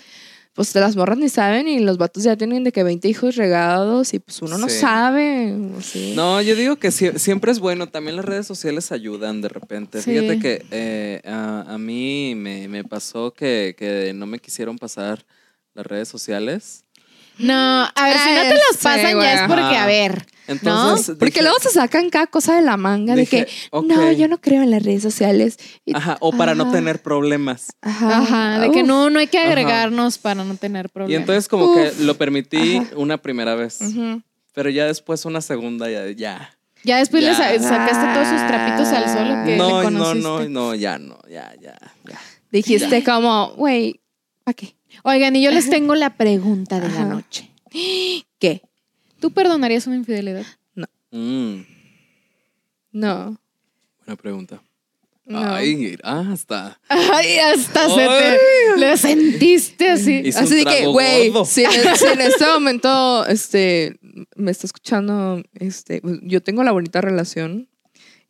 [0.61, 4.13] pues las morras ni saben y los vatos ya tienen de que 20 hijos regados
[4.13, 4.79] y pues uno no Sí.
[4.81, 5.55] sabe.
[5.81, 6.13] ¿sí?
[6.15, 7.87] No, yo digo que sie- siempre es bueno.
[7.89, 10.03] También las redes sociales ayudan de repente.
[10.03, 10.11] Sí.
[10.11, 15.25] Fíjate que eh, a, a mí me, me pasó que, que no me quisieron pasar
[15.73, 16.85] las redes sociales.
[17.43, 17.55] No,
[17.95, 20.27] a ver, si no te las sí, pasan ya es porque, a ver.
[20.47, 23.53] Entonces, Porque dije- luego se sacan cada cosa de la manga Dije, de que
[23.87, 25.57] no, yo no creo en las redes sociales.
[25.85, 27.69] Y- Ajá, o para no tener problemas.
[27.83, 29.47] Ajá, Ajá, de que no, no hay que Ajá.
[29.47, 31.21] agregarnos para no tener Y problemas.
[31.21, 32.89] entonces como que lo permití Ajá.
[32.97, 33.81] una primera vez.
[33.81, 34.23] Ujú.
[34.53, 36.11] Pero ya después una segunda, ya.
[36.11, 36.51] ya.
[36.83, 37.37] ya después le Ya.
[37.61, 40.21] sacaste todos sus trapitos al sol ¿o que No, le no, conociste.
[40.29, 41.79] no, no, ya no, ya, ya.
[42.09, 42.19] ya.
[42.51, 44.01] Dijiste como, güey,
[44.43, 44.75] ¿para qué?
[45.05, 47.51] Oigan, y yo les tengo la pregunta de la noche.
[48.39, 48.63] ¿Qué?
[49.21, 50.45] ¿Tú perdonarías una infidelidad?
[51.13, 51.61] Mm,
[52.93, 53.39] No.
[53.99, 54.63] buena pregunta.
[55.25, 55.39] No.
[55.55, 56.81] Ay, hasta.
[56.89, 58.37] Ay, hasta se Ay.
[58.75, 60.23] te le sentiste así.
[60.25, 63.97] Hizo un Así de que, güey, si, en- si en este momento este,
[64.35, 67.69] me está escuchando, este, yo tengo la bonita relación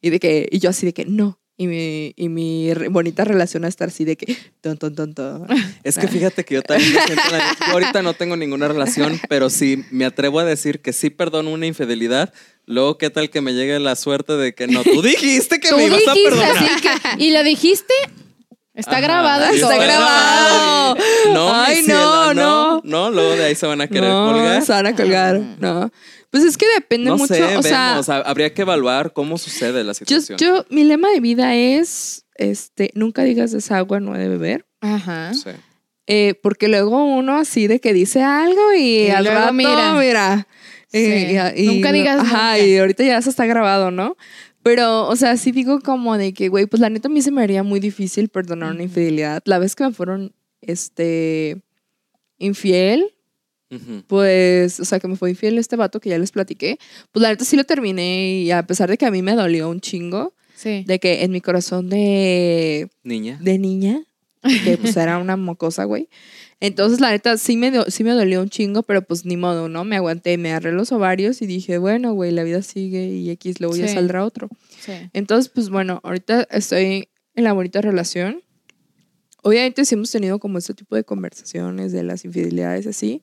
[0.03, 1.40] y de que, y yo así de que no.
[1.61, 5.13] Y mi, y mi re- bonita relación a estar así de que, ton, ton, ton,
[5.13, 5.47] ton.
[5.85, 8.67] Es que fíjate que yo también me siento en la- yo ahorita no tengo ninguna
[8.67, 12.33] relación, pero sí me atrevo a decir que sí perdono una infidelidad.
[12.65, 14.83] Luego, ¿qué tal que me llegue la suerte de que no?
[14.85, 16.57] Tú dijiste que Tú me ibas a perdonar.
[16.57, 17.93] así que- y lo dijiste.
[18.73, 19.45] Está grabado.
[19.53, 20.97] Está grabado.
[21.35, 23.11] No, Ay, ciela, no, no, no.
[23.11, 24.63] luego de ahí se van a querer no, colgar.
[24.63, 25.41] se van a colgar.
[25.59, 25.91] No.
[26.31, 27.35] Pues es que depende No mucho.
[27.35, 30.39] sé, o sea, vemos, ha- habría que evaluar cómo sucede la yo, situación.
[30.39, 34.29] yo, mi lema de vida es, este, nunca digas de esa agua no he de
[34.29, 34.65] beber.
[34.81, 35.33] Ajá.
[35.35, 35.51] Sí.
[36.07, 39.95] Eh, porque luego uno así de que dice algo y, Y al luego rato, mira.
[39.95, 40.49] mira.
[40.93, 41.61] eh, Sí.
[41.63, 42.59] y- y- Nunca digas Ajá, nunca.
[42.67, 44.17] y ahorita ya eso está grabado, ¿no?
[44.63, 47.31] Pero, o sea, sí digo como de que, güey, pues la neta a mí se
[47.31, 49.41] me haría muy difícil perdonar una infidelidad.
[49.47, 51.63] La vez que me fueron, este,
[52.41, 53.15] infiel,
[54.09, 56.79] pues, o sea, que me fue infiel este vato que ya les platiqué,
[57.13, 59.69] pues la neta sí lo terminé y a pesar de que a mí me dolió
[59.69, 60.85] un chingo, Sí.
[60.87, 63.39] de que en mi corazón de Niña.
[63.41, 64.03] de niña,
[64.65, 66.09] que pues era una mocosa, güey.
[66.63, 69.71] Entonces, la neta, sí me, do- sí me dolió un chingo, pero pues ni modo,
[69.71, 69.85] ¿no?
[69.85, 73.61] Me aguanté, me agarré los ovarios y dije, bueno, güey, la vida sigue y X,
[73.61, 73.95] luego ya Sí.
[73.95, 74.49] saldrá otro.
[74.81, 74.93] sí.
[75.15, 78.43] Entonces, pues bueno, ahorita estoy en la bonita relación.
[79.43, 83.23] Obviamente sí hemos tenido como este tipo de conversaciones de las infidelidades así.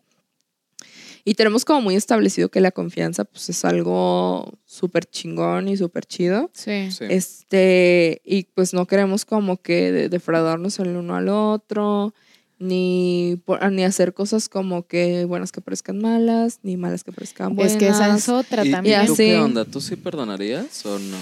[1.24, 6.06] Y tenemos como muy establecido que la confianza pues es algo súper chingón y súper
[6.06, 6.50] chido.
[6.54, 6.90] Sí.
[6.92, 7.04] Sí.
[7.10, 12.14] Este, y pues no queremos como que de- defraudarnos el uno al otro,
[12.60, 17.56] ni, por- ni hacer cosas como que buenas que parezcan malas, ni malas que parezcan
[17.56, 17.74] buenas.
[17.74, 19.06] Es que esa es otra ¿Y, y también.
[19.06, 19.24] tú así.
[19.26, 19.66] qué onda?
[19.66, 21.18] ¿Tú sí perdonarías o no?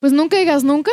[0.00, 0.90] Pues nunca digas nunca,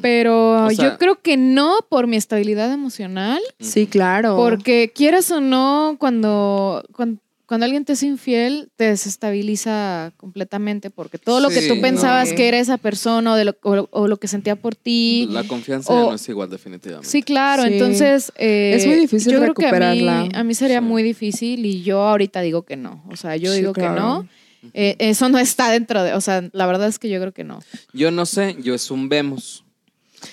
[0.00, 4.36] pero O sea- yo creo que no por mi estabilidad emocional, Sí, claro.
[4.36, 11.18] porque quieras o no, cuando, cuando, cuando alguien te es infiel, te desestabiliza completamente, porque
[11.18, 12.36] todo lo que tú pensabas no.
[12.36, 15.28] que era esa persona o, de lo, o, o lo que sentía por ti.
[15.30, 17.08] La confianza o- ya no es igual, definitivamente.
[17.08, 17.64] Sí, claro.
[17.64, 17.74] Sí.
[17.74, 20.28] Entonces, eh, Es muy difícil yo creo que a mí, recuperarla.
[20.40, 20.84] a mí sería Sí.
[20.86, 23.04] muy difícil y yo ahorita digo que no.
[23.10, 24.26] O sea, yo Sí, digo que no.
[24.72, 27.44] Eh, eso no está dentro de, o sea, la verdad es que yo creo que
[27.44, 27.60] no.
[27.92, 29.62] Yo no sé, yo es un vemos.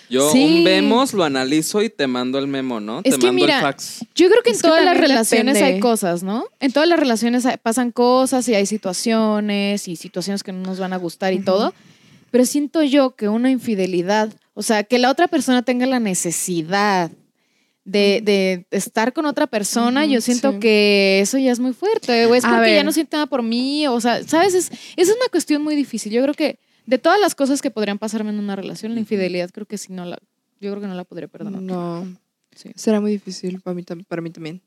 [0.09, 0.41] Yo Sí.
[0.43, 2.99] un vemos, lo analizo y te mando el memo, ¿no?
[2.99, 4.05] Es te que mando mira, el fax.
[4.15, 5.73] Yo creo que en Es que todas las relaciones depende.
[5.75, 6.45] hay cosas, ¿no?
[6.61, 10.79] En todas las relaciones hay- pasan cosas y hay situaciones y situaciones que no nos
[10.79, 11.73] van a gustar y todo.
[12.32, 17.11] Pero siento yo que una infidelidad, o sea, que la otra persona tenga la necesidad
[17.91, 20.59] de, de estar con otra persona, yo siento sí.
[20.59, 22.25] que eso ya es muy fuerte.
[22.25, 23.87] O es A porque ya no siente nada por mí.
[23.87, 24.53] O sea, ¿sabes?
[24.53, 26.11] Es, es una cuestión muy difícil.
[26.11, 29.49] Yo creo que de todas las cosas que podrían pasarme en una relación, la infidelidad
[29.51, 30.17] creo que sí no la,
[30.59, 31.61] yo creo que no la podría perdonar.
[31.61, 32.05] No.
[32.55, 32.71] Sí.
[32.75, 34.61] Será muy difícil para mí, para mí también.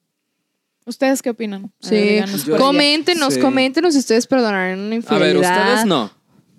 [0.86, 1.72] ¿Ustedes qué opinan?
[1.82, 1.94] A Sí.
[1.94, 2.28] ver.
[2.58, 3.40] Coméntenos, Sí.
[3.40, 5.26] coméntenos si ustedes perdonaron una A infidelidad.
[5.32, 6.10] ver, ustedes no.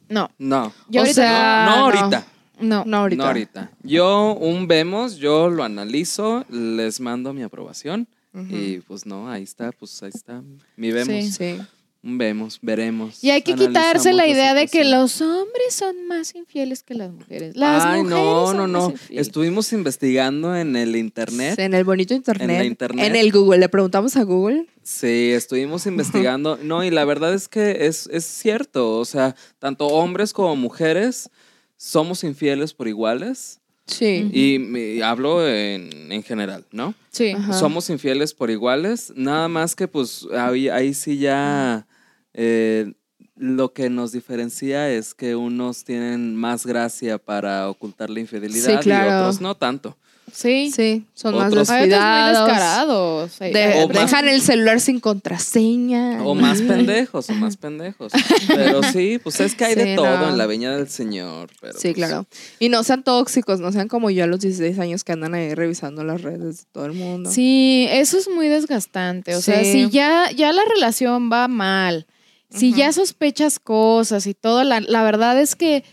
[0.09, 0.73] No, No.
[0.89, 1.85] yo O ahorita sea, no, no no.
[1.85, 2.19] ahorita.
[2.19, 2.34] no.
[2.59, 3.23] No, ahorita.
[3.23, 3.71] No ahorita.
[3.83, 8.07] Yo un vemos, yo lo analizo, les mando mi aprobación
[8.49, 10.43] y pues no, ahí está, pues ahí está.
[10.75, 11.07] Mi vemos.
[11.07, 11.31] Sí.
[11.31, 11.61] Sí.
[12.05, 13.23] Un vemos, veremos.
[13.23, 17.11] Y hay que quitarse la idea de que los hombres son más infieles que las
[17.11, 17.55] mujeres.
[17.57, 18.93] Las Ay, mujeres no, son no, no.
[19.09, 21.57] Estuvimos investigando en el internet.
[21.57, 22.47] En el bonito internet.
[22.47, 23.07] En la internet.
[23.07, 23.57] En el Google.
[23.57, 24.67] Le preguntamos a Google.
[24.83, 26.59] Sí, estuvimos investigando.
[26.61, 28.99] No, y la verdad es que es, es cierto.
[28.99, 31.31] O sea, tanto hombres como mujeres
[31.77, 33.59] somos infieles por iguales.
[33.87, 34.29] Sí.
[34.33, 36.95] Y me- hablo en, en general, ¿no?
[37.11, 37.31] Sí.
[37.31, 37.53] Ajá.
[37.53, 39.13] Somos infieles por iguales.
[39.15, 41.85] Nada más que, pues, ahí, ahí sí ya
[42.33, 42.93] eh,
[43.35, 48.83] lo que nos diferencia es que unos tienen más gracia para ocultar la infidelidad Sí,
[48.83, 49.05] claro.
[49.09, 49.97] y otros no tanto.
[50.33, 50.71] Sí.
[50.75, 52.47] Sí, son más Otros- muy descuidados.
[52.47, 53.39] descarados.
[53.39, 56.23] De- más- dejan el celular sin contraseña.
[56.25, 58.11] O más pendejos, o más pendejos.
[58.47, 60.29] Pero sí, pues es que hay de todo no.
[60.29, 61.49] en la viña del Señor.
[61.61, 62.25] Pero Sí, pues, claro.
[62.59, 65.53] Y no sean tóxicos, no sean como yo a los 16 años que andan ahí
[65.53, 67.29] revisando las redes de todo el mundo.
[67.31, 69.35] Sí, eso es muy desgastante.
[69.35, 72.07] O sea, si ya, ya la relación va mal,
[72.55, 75.83] si ya sospechas cosas y todo, la, la verdad es que,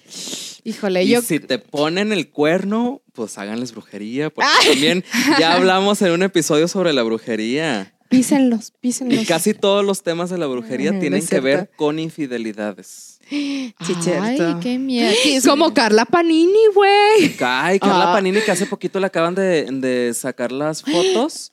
[0.64, 1.22] híjole, Y yo...
[1.22, 4.30] si te ponen el cuerno, pues háganles brujería.
[4.30, 5.04] Porque también
[5.38, 7.94] ya hablamos en un episodio sobre la brujería.
[8.08, 9.22] Písenlos, písenlos.
[9.22, 13.08] Y casi todos los temas de la brujería Ujú, tienen que ver con infidelidades.
[13.30, 15.10] Sí, Ay, qué miedo.
[15.24, 17.34] Es como Carla Panini, güey.
[17.40, 18.12] Ay, Carla Ah.
[18.12, 21.52] Panini, que hace poquito le acaban de, de sacar las fotos.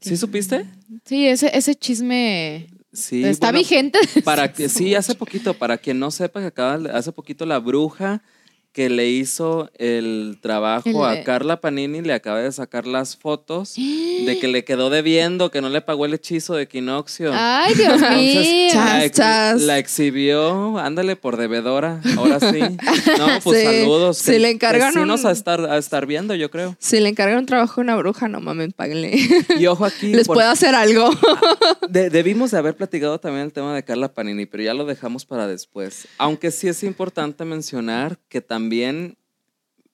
[0.00, 0.66] ¿Sí supiste?
[1.06, 2.66] Sí, ese, ese chisme
[2.96, 3.24] Sí.
[3.24, 3.98] está bueno, vigente.
[4.24, 8.22] Para que, sí, hace poquito, para quien no sepa que acaba, hace poquito la bruja
[8.76, 13.72] que le hizo el trabajo El- a Carla Panini le acaba de sacar las fotos
[13.74, 17.30] de que le quedó debiendo, que no le pagó el hechizo de equinoccio.
[17.34, 18.12] Ay, Dios Entonces,
[18.46, 18.68] mío.
[18.72, 19.62] Chas, la, ex- chas.
[19.62, 22.58] la exhibió, ándale por devedora, ahora sí.
[23.18, 24.18] No, pues Sí, saludos.
[24.18, 24.50] si que- le
[24.92, 26.76] sí un- nos a estar, a estar viendo, yo creo.
[26.78, 29.16] Si le encargan un trabajo a una bruja, no mames, páguenle.
[29.58, 31.08] Y ojo aquí, Les por- puedo hacer algo.
[31.88, 35.24] de- debimos de haber platicado también el tema de Carla Panini, pero ya lo dejamos
[35.24, 36.06] para después.
[36.18, 38.65] Aunque sí es importante mencionar que también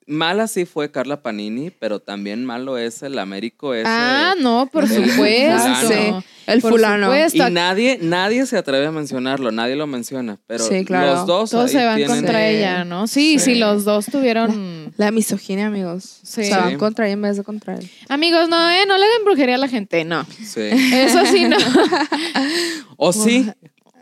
[0.06, 3.84] mala sí fue Carla Panini, pero también malo es el Américo ese.
[3.86, 5.14] Ah, no, por supuesto.
[5.16, 6.20] fulano.
[6.20, 7.06] Sí, el Por fulano.
[7.06, 7.48] supuesto.
[7.48, 11.12] Y nadie, nadie se atreve a mencionarlo, nadie lo menciona, pero Sí, claro.
[11.14, 12.44] los dos Todos ahí se van tienen- contra Sí.
[12.56, 13.06] ella, ¿no?
[13.06, 13.54] Sí, sí, Sí.
[13.54, 14.92] los dos tuvieron...
[14.96, 16.18] La misoginia, amigos.
[16.24, 16.44] Sí.
[16.44, 16.76] Se van Sí.
[16.76, 17.88] contra ella en vez de contra él.
[18.08, 18.84] Amigos, no, ¿eh?
[18.86, 20.26] No le den brujería a la gente, no.
[20.44, 20.60] Sí.
[20.92, 21.56] Eso sí, no.
[22.96, 23.48] O sí,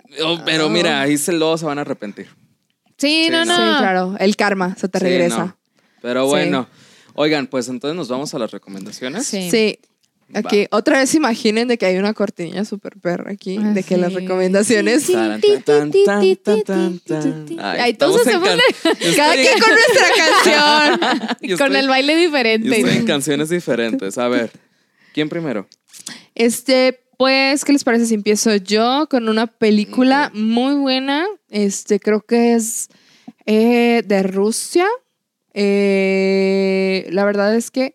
[0.44, 2.26] pero mira, ahí se, luego se van a arrepentir.
[3.00, 3.56] Sí, Sí, no, no.
[3.58, 3.72] no.
[3.72, 4.14] Sí, claro.
[4.18, 5.38] El karma se te Sí, regresa.
[5.38, 5.56] no.
[6.02, 6.28] Pero Sí.
[6.30, 6.68] bueno,
[7.14, 9.26] oigan, pues entonces nos vamos a las recomendaciones.
[9.26, 9.50] Sí.
[9.50, 9.78] Sí.
[10.32, 13.96] Aquí, otra vez imaginen de que hay una cortinilla super perra aquí, Ah, de que
[13.96, 15.02] las recomendaciones.
[15.02, 17.44] Sí, Taran, ti, tan, ti, tan, ti, tan, ti, tan, ti, tan.
[17.46, 17.60] ti, ti.
[17.60, 18.40] Ay, todos se Yo
[19.16, 21.00] Cada quien con nuestra canción.
[21.58, 22.76] Con estoy- el baile diferente.
[22.76, 24.18] estoy en canciones diferentes.
[24.18, 24.52] A ver,
[25.14, 25.66] ¿quién primero?
[26.36, 31.26] Este, pues, ¿qué les parece si empiezo yo con una película muy buena?
[31.50, 32.88] Este, creo que es
[33.44, 34.86] eh, de Rusia.
[35.52, 37.94] Eh, la verdad es que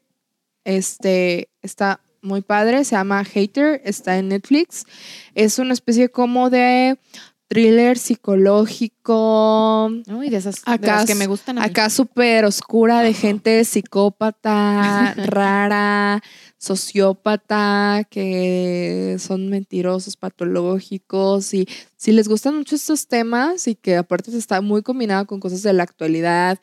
[0.63, 2.85] este está muy padre.
[2.85, 4.85] Se llama Hater, está en Netflix.
[5.33, 6.99] Es una especie como de
[7.47, 9.87] thriller psicológico.
[10.07, 13.63] Uy, de esas de Acá, las que me gustan a acá súper oscura de gente
[13.65, 16.21] psicópata, rara,
[16.65, 21.53] sociópata, que son mentirosos, patológicos.
[21.53, 25.61] Y si les gustan mucho estos temas y que aparte está muy combinado con cosas
[25.63, 26.59] de la actualidad,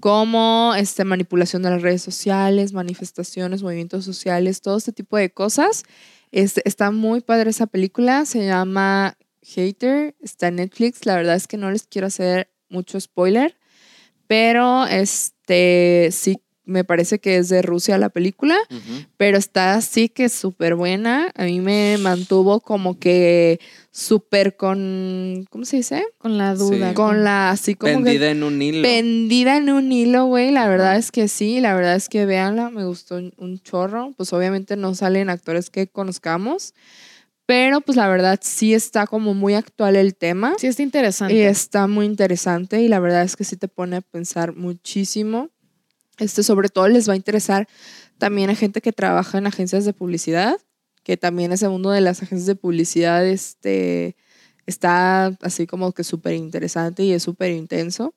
[0.00, 5.84] como este, manipulación de las redes sociales, manifestaciones, movimientos sociales, todo este tipo de cosas.
[6.30, 11.06] Este, está muy padre esa película, se llama Hater, está en Netflix.
[11.06, 13.56] La verdad es que no les quiero hacer mucho spoiler,
[14.26, 18.56] pero este sí me parece que es de Rusia la película,
[19.16, 21.30] pero está así que súper buena.
[21.34, 23.60] A mí me mantuvo como que
[23.90, 26.04] súper con, ¿cómo se dice?
[26.18, 26.88] Con la duda.
[26.88, 26.94] Sí.
[26.94, 28.82] Con la así como que Pendida en un hilo.
[28.82, 30.50] pendida en un hilo, güey.
[30.50, 34.12] La verdad es que sí, la verdad es que véanla, me gustó un, un chorro.
[34.16, 36.74] Pues obviamente no salen actores que conozcamos,
[37.46, 40.54] pero pues la verdad sí está como muy actual el tema.
[40.58, 41.34] Sí, está interesante.
[41.34, 45.50] Y está muy interesante y la verdad es que sí te pone a pensar muchísimo.
[46.18, 47.68] Este, sobre todo les va a interesar
[48.18, 50.56] también a gente que trabaja en agencias de publicidad,
[51.02, 54.16] que también ese mundo de las agencias de publicidad este,
[54.66, 58.14] está así como que súper interesante y es súper intenso.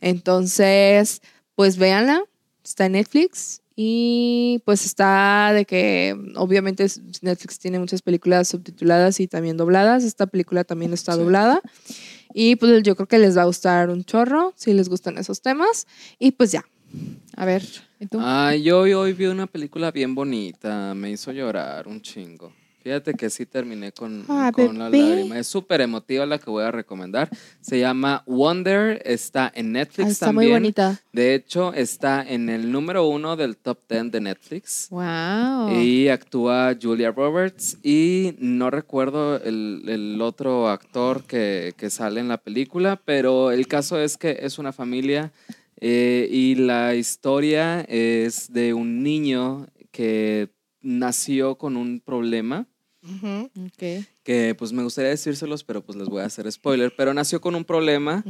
[0.00, 1.20] Entonces,
[1.54, 2.22] pues véanla,
[2.64, 6.86] está en Netflix y pues está de que obviamente
[7.22, 10.04] Netflix tiene muchas películas subtituladas y también dobladas.
[10.04, 11.18] Esta película también está Sí.
[11.18, 11.60] doblada.
[12.34, 15.40] Y pues yo creo que les va a gustar un chorro si les gustan esos
[15.42, 15.86] temas.
[16.18, 16.64] Y pues ya.
[17.36, 17.62] A ver,
[18.00, 18.18] ¿y tú?
[18.20, 22.52] Ay, yo hoy, hoy vi una película bien bonita, me hizo llorar un chingo.
[22.82, 25.36] Fíjate que sí terminé con, Ah, con la lágrima.
[25.40, 27.28] Es súper emotiva la que voy a recomendar.
[27.60, 30.50] Se llama Wonder, está en Netflix Ah, está también.
[30.52, 31.00] muy bonita.
[31.12, 34.86] De hecho, está en el número uno del top 10 de Netflix.
[34.90, 35.80] Wow.
[35.82, 42.28] Y actúa Julia Roberts y no recuerdo el, el otro actor que, que sale en
[42.28, 45.32] la película, pero el caso es que es una familia
[45.80, 50.50] eh, y la historia es de un niño que
[50.80, 52.66] nació con un problema.
[54.24, 57.54] Que pues me gustaría decírselos, pero pues les voy a hacer spoiler, pero nació con
[57.54, 58.24] un problema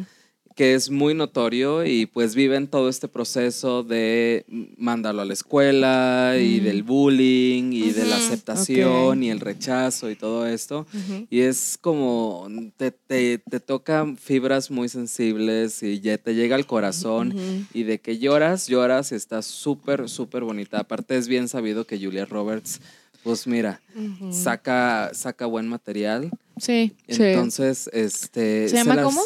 [0.56, 4.46] que es muy notorio y pues viven todo este proceso de
[4.78, 6.64] mandarlo a la escuela y Mm.
[6.64, 10.86] del bullying y de la aceptación y el rechazo y todo esto.
[11.28, 12.48] Y es como,
[12.78, 17.34] te, te, te toca fibras muy sensibles y ya te llega al corazón.
[17.74, 20.78] Y de que lloras, lloras y está súper, súper bonita.
[20.80, 22.80] Aparte es bien sabido que Julia Roberts,
[23.22, 23.82] pues mira,
[24.30, 26.30] saca, saca buen material.
[26.58, 26.92] Sí.
[27.08, 27.22] Sí.
[27.22, 28.68] Entonces, este...
[28.70, 29.20] ¿Se llama las- cómo?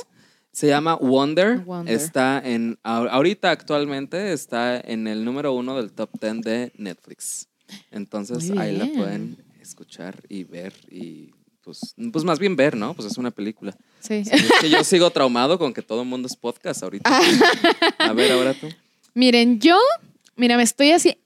[0.53, 1.59] Se llama Wonder.
[1.61, 1.95] Wonder.
[1.95, 7.49] Está en, ahor- ahorita actualmente está en el número uno del top 10 de Netflix.
[7.93, 11.31] Entonces ahí la pueden escuchar y ver y
[11.63, 12.95] pues, pues más bien ver, ¿no?
[12.95, 13.77] Pues es una película.
[14.01, 14.23] Sí.
[14.29, 17.09] Es que yo sigo traumado con que todo el mundo es podcast ahorita.
[17.99, 18.67] A ver, ahora tú.
[19.15, 19.79] Miren, yo,
[20.37, 21.17] mira, me estoy así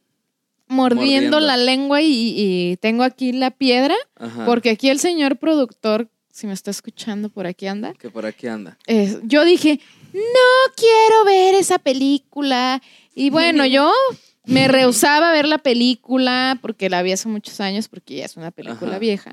[0.66, 1.40] mordiendo, Mordiendo.
[1.40, 4.44] la lengua y, y tengo aquí la piedra, Ajá.
[4.44, 7.95] porque aquí el señor productor, si me está escuchando, por aquí anda.
[7.95, 8.76] Que por aquí anda.
[8.89, 9.78] eh, yo dije,
[10.12, 12.82] no quiero ver esa película.
[13.14, 13.93] Y bueno, yo
[14.45, 18.37] me rehusaba a ver la película porque la vi hace muchos años, porque ya es
[18.37, 18.99] una película Ajá.
[18.99, 19.30] vieja.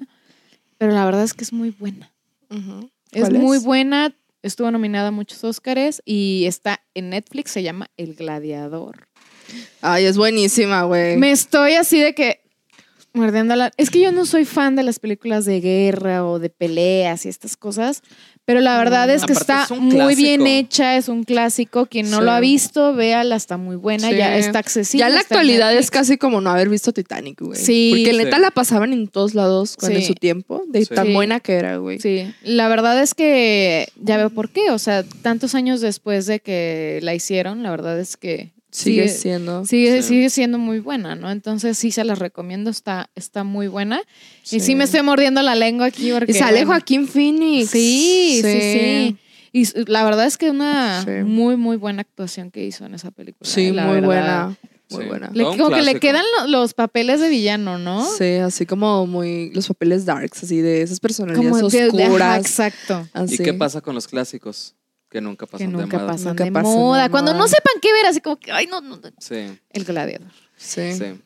[0.77, 2.13] Pero la verdad es que es muy buena.
[3.11, 4.15] Es ¿Cuál muy buena.
[4.43, 9.07] Estuvo nominada a muchos Óscares y está en Netflix, se llama El Gladiador.
[9.81, 11.17] Ay, es buenísima, güey.
[11.17, 12.41] Me estoy así de que
[13.13, 13.71] mordiendo la...
[13.77, 17.29] Es que yo no soy fan de las películas de guerra o de peleas y
[17.29, 18.01] estas cosas,
[18.45, 21.85] pero la verdad es que Aparte está es muy bien hecha, es un clásico.
[21.85, 22.23] Quien no Sí.
[22.23, 24.15] lo ha visto, véala, está muy buena, Sí.
[24.15, 24.99] ya está accesible.
[24.99, 27.59] ya en la en actualidad es casi como no haber visto Titanic, güey.
[27.59, 27.91] Sí.
[27.93, 28.17] Porque Sí.
[28.17, 30.93] neta la pasaban en todos lados cuando en su tiempo, de Sí.
[30.95, 31.99] tan buena que era, güey.
[31.99, 34.71] Sí, la verdad es que ya veo por qué.
[34.71, 39.19] O sea, tantos años después de que la hicieron, la verdad es que Sigue sigue,
[39.19, 39.65] siendo.
[39.65, 40.07] sigue, Sí.
[40.07, 41.29] sigue siendo muy buena, ¿no?
[41.29, 44.01] Entonces sí se las recomiendo, está, está muy buena.
[44.49, 46.31] Y sí me estoy mordiendo la lengua aquí porque...
[46.31, 47.69] Y sale bueno, Joaquín Phoenix.
[47.69, 49.17] Sí, sí, sí.
[49.53, 51.11] Y la verdad es que una Sí.
[51.25, 53.49] muy, muy buena actuación que hizo en esa película.
[53.49, 54.05] Sí, eh, la muy verdad.
[54.07, 54.57] buena.
[54.89, 55.07] Muy Sí.
[55.09, 55.29] buena.
[55.33, 58.05] Le- como que le quedan lo- los papeles de villano, ¿no?
[58.17, 62.03] Sí, así como muy los papeles darks, así de esas personalidades Como de- de- ajá,
[62.07, 62.39] oscuras.
[62.39, 63.07] exacto.
[63.13, 63.35] así.
[63.35, 64.75] ¿Y qué pasa con los clásicos?
[65.11, 66.07] Que nunca Que pasan de nunca moda.
[66.07, 67.09] pasan Nunca de pasan de moda.
[67.09, 69.09] Cuando no sepan qué ver, así como que, ay, no, no, no.
[69.19, 69.59] Sí.
[69.71, 70.29] El gladiador.
[70.55, 70.93] Sí.
[70.93, 71.21] Sí.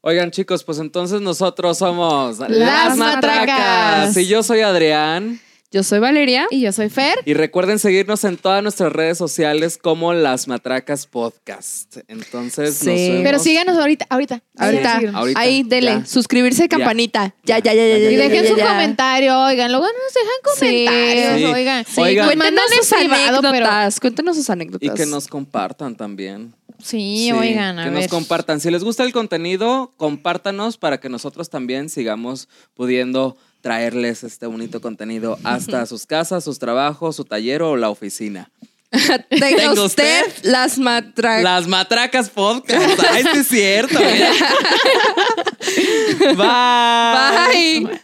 [0.00, 4.16] Oigan, chicos, pues entonces nosotros somos Las Matracas.
[4.16, 5.38] Y yo soy Adrián.
[5.72, 6.46] Yo soy Valeria.
[6.50, 7.18] Y yo soy Fer.
[7.24, 11.96] Y recuerden seguirnos en todas nuestras redes sociales como Las Matracas Podcast.
[12.08, 12.86] Entonces, Sí.
[12.86, 13.20] nos vemos.
[13.24, 14.42] Pero síganos ahorita, ahorita.
[14.56, 16.06] Ahorita, ahorita, ahí, dele, ya.
[16.06, 17.34] suscribirse, campanita.
[17.44, 18.10] Ya, ya, ya, ya, ya.
[18.10, 19.70] Y dejen su comentario, oigan.
[19.72, 21.84] Luego nos dejan comentarios, oigan.
[21.96, 22.26] Oigan.
[22.26, 23.48] Pues mandan Cuéntenos sus privado, pero...
[23.66, 24.00] anécdotas.
[24.00, 24.88] Cuéntenos sus anécdotas.
[24.88, 26.54] Y que nos compartan también.
[26.78, 28.02] Sí, Sí, oigan, a que ver.
[28.02, 28.60] nos compartan.
[28.60, 33.36] Si les gusta el contenido, compártanos para que nosotros también sigamos pudiendo
[33.66, 38.48] traerles este bonito contenido hasta sus casas, sus trabajos, su taller o la oficina.
[39.28, 41.42] Tenga usted usted las matracas.
[41.42, 43.00] Las Matracas Podcast.
[43.10, 43.98] Ay, sí es cierto.
[43.98, 44.30] mira.
[47.50, 47.80] Bye.
[47.86, 48.00] Bye.